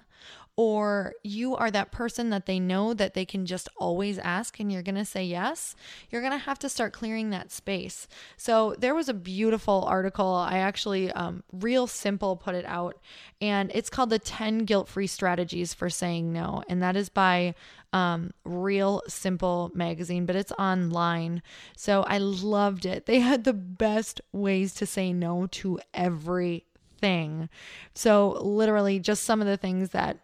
or 0.58 1.13
you 1.24 1.56
are 1.56 1.70
that 1.70 1.91
person 1.91 2.30
that 2.30 2.46
they 2.46 2.60
know 2.60 2.94
that 2.94 3.13
they 3.13 3.26
can 3.26 3.46
just 3.46 3.68
always 3.76 4.18
ask 4.20 4.60
and 4.60 4.72
you're 4.72 4.82
going 4.82 4.96
to 4.96 5.04
say 5.06 5.24
yes, 5.24 5.76
you're 6.10 6.22
going 6.22 6.32
to 6.32 6.38
have 6.38 6.60
to 6.60 6.70
start 6.70 6.94
clearing 6.94 7.30
that 7.30 7.52
space. 7.52 8.08
So 8.38 8.74
there 8.80 8.96
was 8.96 9.10
a 9.10 9.13
beautiful 9.13 9.84
article. 9.86 10.34
I 10.34 10.60
actually, 10.60 11.12
um, 11.12 11.44
real 11.52 11.88
simple, 11.88 12.38
put 12.38 12.56
it 12.56 12.65
out, 12.65 12.98
and 13.41 13.70
it's 13.74 13.89
called 13.89 14.10
the 14.10 14.20
10 14.20 14.60
guilt 14.60 14.88
free 14.88 15.08
strategies 15.08 15.74
for 15.74 15.89
saying 15.89 16.32
no. 16.32 16.63
And 16.70 16.82
that 16.82 16.96
is 16.96 17.10
by 17.10 17.54
um, 17.91 18.32
Real 18.44 19.02
Simple 19.08 19.72
magazine, 19.74 20.26
but 20.26 20.36
it's 20.36 20.52
online. 20.54 21.41
So 21.78 22.04
I 22.04 22.18
loved 22.18 22.86
it. 22.86 23.06
They 23.06 23.20
had 23.20 23.44
the 23.44 23.54
best 23.54 24.22
ways 24.32 24.74
to 24.76 24.86
say 24.86 25.13
no 25.13 25.48
to 25.48 25.80
everything. 25.94 27.50
So, 27.94 28.39
literally, 28.41 29.00
just 29.00 29.24
some 29.24 29.41
of 29.41 29.48
the 29.48 29.58
things 29.58 29.91
that 29.91 30.18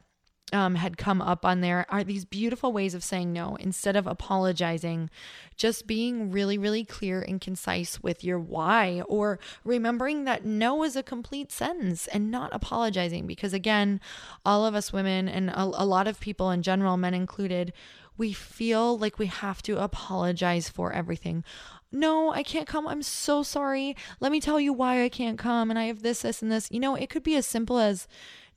um, 0.51 0.75
had 0.75 0.97
come 0.97 1.21
up 1.21 1.45
on 1.45 1.61
there 1.61 1.85
are 1.89 2.03
these 2.03 2.25
beautiful 2.25 2.73
ways 2.73 2.93
of 2.93 3.03
saying 3.03 3.31
no 3.31 3.55
instead 3.57 3.95
of 3.95 4.07
apologizing, 4.07 5.09
just 5.55 5.87
being 5.87 6.31
really, 6.31 6.57
really 6.57 6.83
clear 6.83 7.21
and 7.21 7.39
concise 7.39 8.01
with 8.01 8.23
your 8.23 8.39
why, 8.39 9.01
or 9.07 9.39
remembering 9.63 10.25
that 10.25 10.45
no 10.45 10.83
is 10.83 10.95
a 10.95 11.03
complete 11.03 11.51
sentence 11.51 12.07
and 12.07 12.31
not 12.31 12.53
apologizing. 12.53 13.27
Because 13.27 13.53
again, 13.53 14.01
all 14.45 14.65
of 14.65 14.75
us 14.75 14.93
women 14.93 15.29
and 15.29 15.49
a, 15.49 15.63
a 15.63 15.85
lot 15.85 16.07
of 16.07 16.19
people 16.19 16.51
in 16.51 16.61
general, 16.61 16.97
men 16.97 17.13
included, 17.13 17.73
we 18.17 18.33
feel 18.33 18.97
like 18.97 19.17
we 19.17 19.27
have 19.27 19.61
to 19.63 19.81
apologize 19.81 20.69
for 20.69 20.91
everything. 20.91 21.43
No, 21.91 22.31
I 22.31 22.43
can't 22.43 22.67
come. 22.67 22.87
I'm 22.87 23.01
so 23.01 23.43
sorry. 23.43 23.97
Let 24.19 24.31
me 24.31 24.39
tell 24.39 24.59
you 24.59 24.71
why 24.71 25.03
I 25.03 25.09
can't 25.09 25.37
come. 25.37 25.69
And 25.69 25.77
I 25.77 25.85
have 25.85 26.03
this, 26.03 26.21
this, 26.21 26.41
and 26.41 26.51
this. 26.51 26.69
You 26.71 26.79
know, 26.79 26.95
it 26.95 27.09
could 27.09 27.23
be 27.23 27.35
as 27.35 27.45
simple 27.45 27.79
as, 27.79 28.07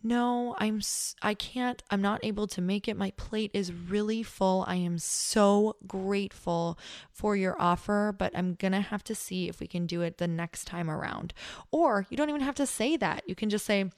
no, 0.05 0.55
I'm 0.59 0.83
I 1.23 1.33
can't. 1.33 1.83
I'm 1.91 2.03
not 2.03 2.23
able 2.23 2.47
to 2.49 2.61
make 2.61 2.89
it. 2.89 2.97
My 2.97 3.11
plate 3.13 3.51
is 3.55 3.73
really 3.73 4.23
full. 4.23 4.65
I 4.69 4.77
am 4.77 4.99
so 4.99 5.77
grateful 5.87 6.79
for 7.11 7.35
your 7.35 7.57
offer, 7.59 8.15
but 8.17 8.37
I'm 8.37 8.55
going 8.55 8.73
to 8.73 8.83
have 8.83 9.03
to 9.05 9.15
see 9.15 9.49
if 9.49 9.61
we 9.61 9.67
can 9.67 9.87
do 9.87 10.03
it 10.03 10.19
the 10.19 10.29
next 10.29 10.67
time 10.67 10.91
around. 10.91 11.33
Or 11.71 12.07
you 12.11 12.19
don't 12.19 12.29
even 12.29 12.43
have 12.43 12.55
to 12.57 12.67
say 12.67 12.99
that. 12.99 13.23
You 13.27 13.35
can 13.35 13.49
just 13.49 13.65
say 13.65 13.91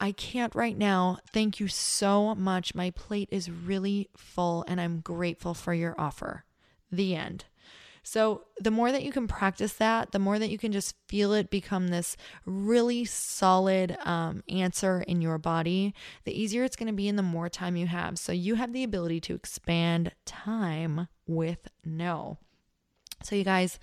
I 0.00 0.12
can't 0.12 0.54
right 0.54 0.76
now. 0.76 1.18
Thank 1.30 1.60
you 1.60 1.68
so 1.68 2.34
much. 2.34 2.74
My 2.74 2.90
plate 2.90 3.28
is 3.30 3.50
really 3.50 4.08
full 4.16 4.64
and 4.66 4.80
I'm 4.80 5.00
grateful 5.00 5.52
for 5.52 5.74
your 5.74 5.94
offer. 5.98 6.44
The 6.90 7.14
end. 7.14 7.44
So, 8.04 8.42
the 8.58 8.70
more 8.70 8.92
that 8.92 9.02
you 9.02 9.10
can 9.10 9.26
practice 9.26 9.72
that, 9.74 10.12
the 10.12 10.18
more 10.18 10.38
that 10.38 10.50
you 10.50 10.58
can 10.58 10.72
just 10.72 10.94
feel 11.08 11.32
it 11.32 11.50
become 11.50 11.88
this 11.88 12.16
really 12.44 13.06
solid 13.06 13.96
um, 14.04 14.44
answer 14.48 15.02
in 15.08 15.22
your 15.22 15.38
body, 15.38 15.94
the 16.24 16.38
easier 16.38 16.64
it's 16.64 16.76
going 16.76 16.86
to 16.86 16.92
be 16.92 17.08
and 17.08 17.18
the 17.18 17.22
more 17.22 17.48
time 17.48 17.76
you 17.76 17.86
have. 17.86 18.18
So, 18.18 18.30
you 18.30 18.56
have 18.56 18.74
the 18.74 18.84
ability 18.84 19.20
to 19.22 19.34
expand 19.34 20.12
time 20.26 21.08
with 21.26 21.66
no. 21.82 22.38
So, 23.24 23.34
you 23.36 23.44
guys, 23.44 23.78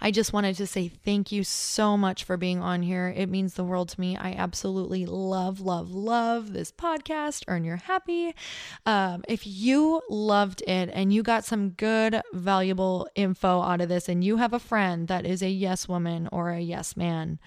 I 0.00 0.10
just 0.10 0.32
wanted 0.32 0.56
to 0.56 0.66
say 0.66 0.88
thank 0.88 1.30
you 1.30 1.44
so 1.44 1.98
much 1.98 2.24
for 2.24 2.38
being 2.38 2.62
on 2.62 2.80
here. 2.80 3.12
It 3.14 3.28
means 3.28 3.52
the 3.52 3.64
world 3.64 3.90
to 3.90 4.00
me. 4.00 4.16
I 4.16 4.32
absolutely 4.32 5.04
love, 5.04 5.60
love, 5.60 5.90
love 5.90 6.54
this 6.54 6.72
podcast, 6.72 7.44
Earn 7.46 7.64
Your 7.64 7.76
Happy. 7.76 8.34
Um, 8.86 9.22
if 9.28 9.46
you 9.46 10.00
loved 10.08 10.62
it 10.66 10.88
and 10.94 11.12
you 11.12 11.22
got 11.22 11.44
some 11.44 11.70
good, 11.70 12.22
valuable 12.32 13.06
info 13.14 13.60
out 13.60 13.82
of 13.82 13.90
this, 13.90 14.08
and 14.08 14.24
you 14.24 14.38
have 14.38 14.54
a 14.54 14.58
friend 14.58 15.08
that 15.08 15.26
is 15.26 15.42
a 15.42 15.50
yes 15.50 15.86
woman 15.86 16.26
or 16.32 16.50
a 16.50 16.60
yes 16.60 16.96
man, 16.96 17.38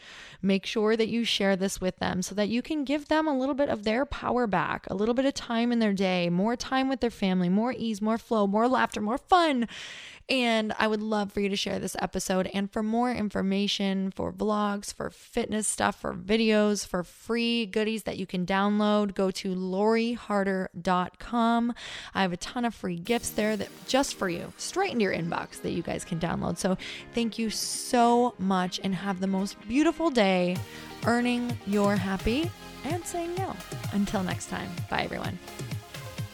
make 0.44 0.68
sure 0.68 0.96
that 0.96 1.08
you 1.08 1.24
share 1.24 1.56
this 1.56 1.82
with 1.82 1.98
them 1.98 2.22
so 2.22 2.36
that 2.36 2.50
you 2.50 2.62
can 2.62 2.84
give 2.84 3.08
them 3.08 3.28
a 3.28 3.36
little 3.36 3.56
bit 3.56 3.70
of 3.70 3.86
their 3.86 4.06
power 4.06 4.46
back, 4.46 4.86
a 4.88 4.94
little 4.96 5.16
bit 5.16 5.26
of 5.26 5.34
time 5.34 5.72
in 5.72 5.80
their 5.80 5.94
day, 5.94 6.30
more 6.30 6.56
time 6.56 6.88
with 6.90 7.00
their 7.00 7.10
family, 7.10 7.50
more 7.50 7.74
ease, 7.76 8.04
more 8.04 8.20
flow, 8.20 8.46
more 8.46 8.68
laughter, 8.68 9.02
more 9.02 9.18
fun. 9.18 9.68
And 10.30 10.74
I 10.78 10.88
would 10.88 11.02
love 11.02 11.32
for 11.32 11.40
you 11.40 11.48
to 11.50 11.56
share 11.56 11.80
this 11.80 11.96
episode. 12.00 12.48
And 12.54 12.72
for 12.72 12.84
more 12.84 13.12
information, 13.12 14.12
for 14.12 14.32
vlogs, 14.32 14.94
for 14.94 15.10
fitness 15.10 15.68
stuff, 15.68 16.00
for 16.00 16.14
videos, 16.14 16.86
for 16.86 17.04
free 17.04 17.66
goodies 17.66 18.04
that 18.04 18.18
you 18.18 18.28
can 18.28 18.46
download, 18.46 19.16
go 19.16 19.32
to 19.32 19.56
loriharder.com. 19.56 21.74
I 22.14 22.22
have 22.22 22.34
a 22.34 22.38
ton 22.38 22.66
of 22.66 22.76
free 22.76 23.00
gifts 23.00 23.32
there 23.32 23.58
that 23.58 23.70
just 23.88 24.14
for 24.16 24.30
you, 24.30 24.54
straight 24.58 24.92
into 24.92 25.02
your 25.04 25.14
inbox 25.14 25.62
that 25.62 25.72
you 25.72 25.82
guys 25.82 26.06
can 26.06 26.20
download. 26.20 26.60
So 26.60 26.78
thank 27.14 27.40
you 27.40 27.50
so 27.50 28.36
much 28.38 28.80
and 28.84 28.94
have 28.94 29.20
the 29.20 29.28
most 29.28 29.60
beautiful 29.68 30.12
day 30.12 30.58
earning 31.06 31.58
your 31.66 31.96
happy 31.96 32.52
and 32.84 33.06
saying 33.06 33.34
no. 33.36 33.56
Until 33.94 34.22
next 34.24 34.50
time, 34.50 34.70
bye 34.90 35.04
everyone. 35.04 35.40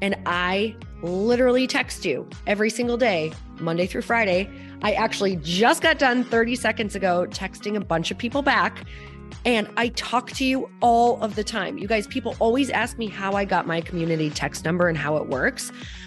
And 0.00 0.16
I 0.26 0.76
literally 1.02 1.66
text 1.66 2.04
you 2.04 2.28
every 2.46 2.70
single 2.70 2.96
day, 2.96 3.32
Monday 3.60 3.86
through 3.86 4.02
Friday. 4.02 4.50
I 4.82 4.92
actually 4.92 5.36
just 5.36 5.82
got 5.82 5.98
done 5.98 6.24
30 6.24 6.56
seconds 6.56 6.94
ago 6.94 7.26
texting 7.30 7.76
a 7.76 7.80
bunch 7.80 8.10
of 8.10 8.18
people 8.18 8.42
back. 8.42 8.86
And 9.44 9.68
I 9.76 9.88
talk 9.88 10.30
to 10.32 10.44
you 10.44 10.70
all 10.80 11.20
of 11.22 11.34
the 11.34 11.44
time. 11.44 11.78
You 11.78 11.86
guys, 11.86 12.06
people 12.06 12.36
always 12.38 12.70
ask 12.70 12.98
me 12.98 13.06
how 13.06 13.32
I 13.32 13.44
got 13.44 13.66
my 13.66 13.80
community 13.80 14.30
text 14.30 14.64
number 14.64 14.88
and 14.88 14.98
how 14.98 15.16
it 15.16 15.28
works. 15.28 15.72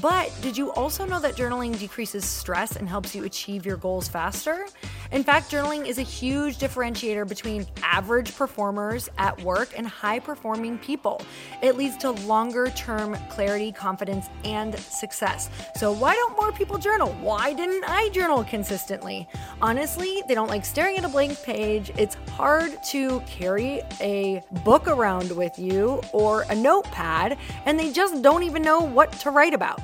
But 0.00 0.32
did 0.40 0.56
you 0.56 0.72
also 0.72 1.04
know 1.04 1.20
that 1.20 1.36
journaling 1.36 1.78
decreases 1.78 2.24
stress 2.24 2.76
and 2.76 2.88
helps 2.88 3.14
you 3.14 3.24
achieve 3.24 3.66
your 3.66 3.76
goals 3.76 4.08
faster? 4.08 4.66
In 5.12 5.24
fact, 5.24 5.50
journaling 5.50 5.86
is 5.86 5.98
a 5.98 6.02
huge 6.02 6.58
differentiator 6.58 7.26
between 7.28 7.66
average 7.82 8.36
performers 8.36 9.08
at 9.18 9.40
work 9.42 9.70
and 9.76 9.86
high 9.86 10.20
performing 10.20 10.78
people. 10.78 11.20
It 11.62 11.76
leads 11.76 11.96
to 11.98 12.12
longer 12.12 12.68
term 12.70 13.16
clarity, 13.28 13.72
confidence, 13.72 14.28
and 14.44 14.78
success. 14.78 15.50
So, 15.76 15.90
why 15.90 16.14
don't 16.14 16.36
more 16.36 16.52
people 16.52 16.78
journal? 16.78 17.12
Why 17.20 17.52
didn't 17.52 17.84
I 17.88 18.08
journal 18.10 18.44
consistently? 18.44 19.28
Honestly, 19.60 20.22
they 20.28 20.34
don't 20.34 20.48
like 20.48 20.64
staring 20.64 20.96
at 20.96 21.04
a 21.04 21.08
blank 21.08 21.42
page. 21.42 21.90
It's 21.96 22.14
hard 22.36 22.80
to 22.90 23.20
carry 23.26 23.82
a 24.00 24.42
book 24.64 24.86
around 24.86 25.32
with 25.32 25.58
you 25.58 26.00
or 26.12 26.42
a 26.50 26.54
notepad, 26.54 27.36
and 27.66 27.78
they 27.78 27.90
just 27.90 28.22
don't 28.22 28.44
even 28.44 28.62
know 28.62 28.80
what 28.80 29.12
to 29.20 29.30
write 29.30 29.54
about, 29.54 29.80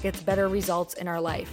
gets 0.00 0.22
better 0.22 0.48
results 0.48 0.94
in 0.94 1.08
our 1.08 1.20
life. 1.20 1.52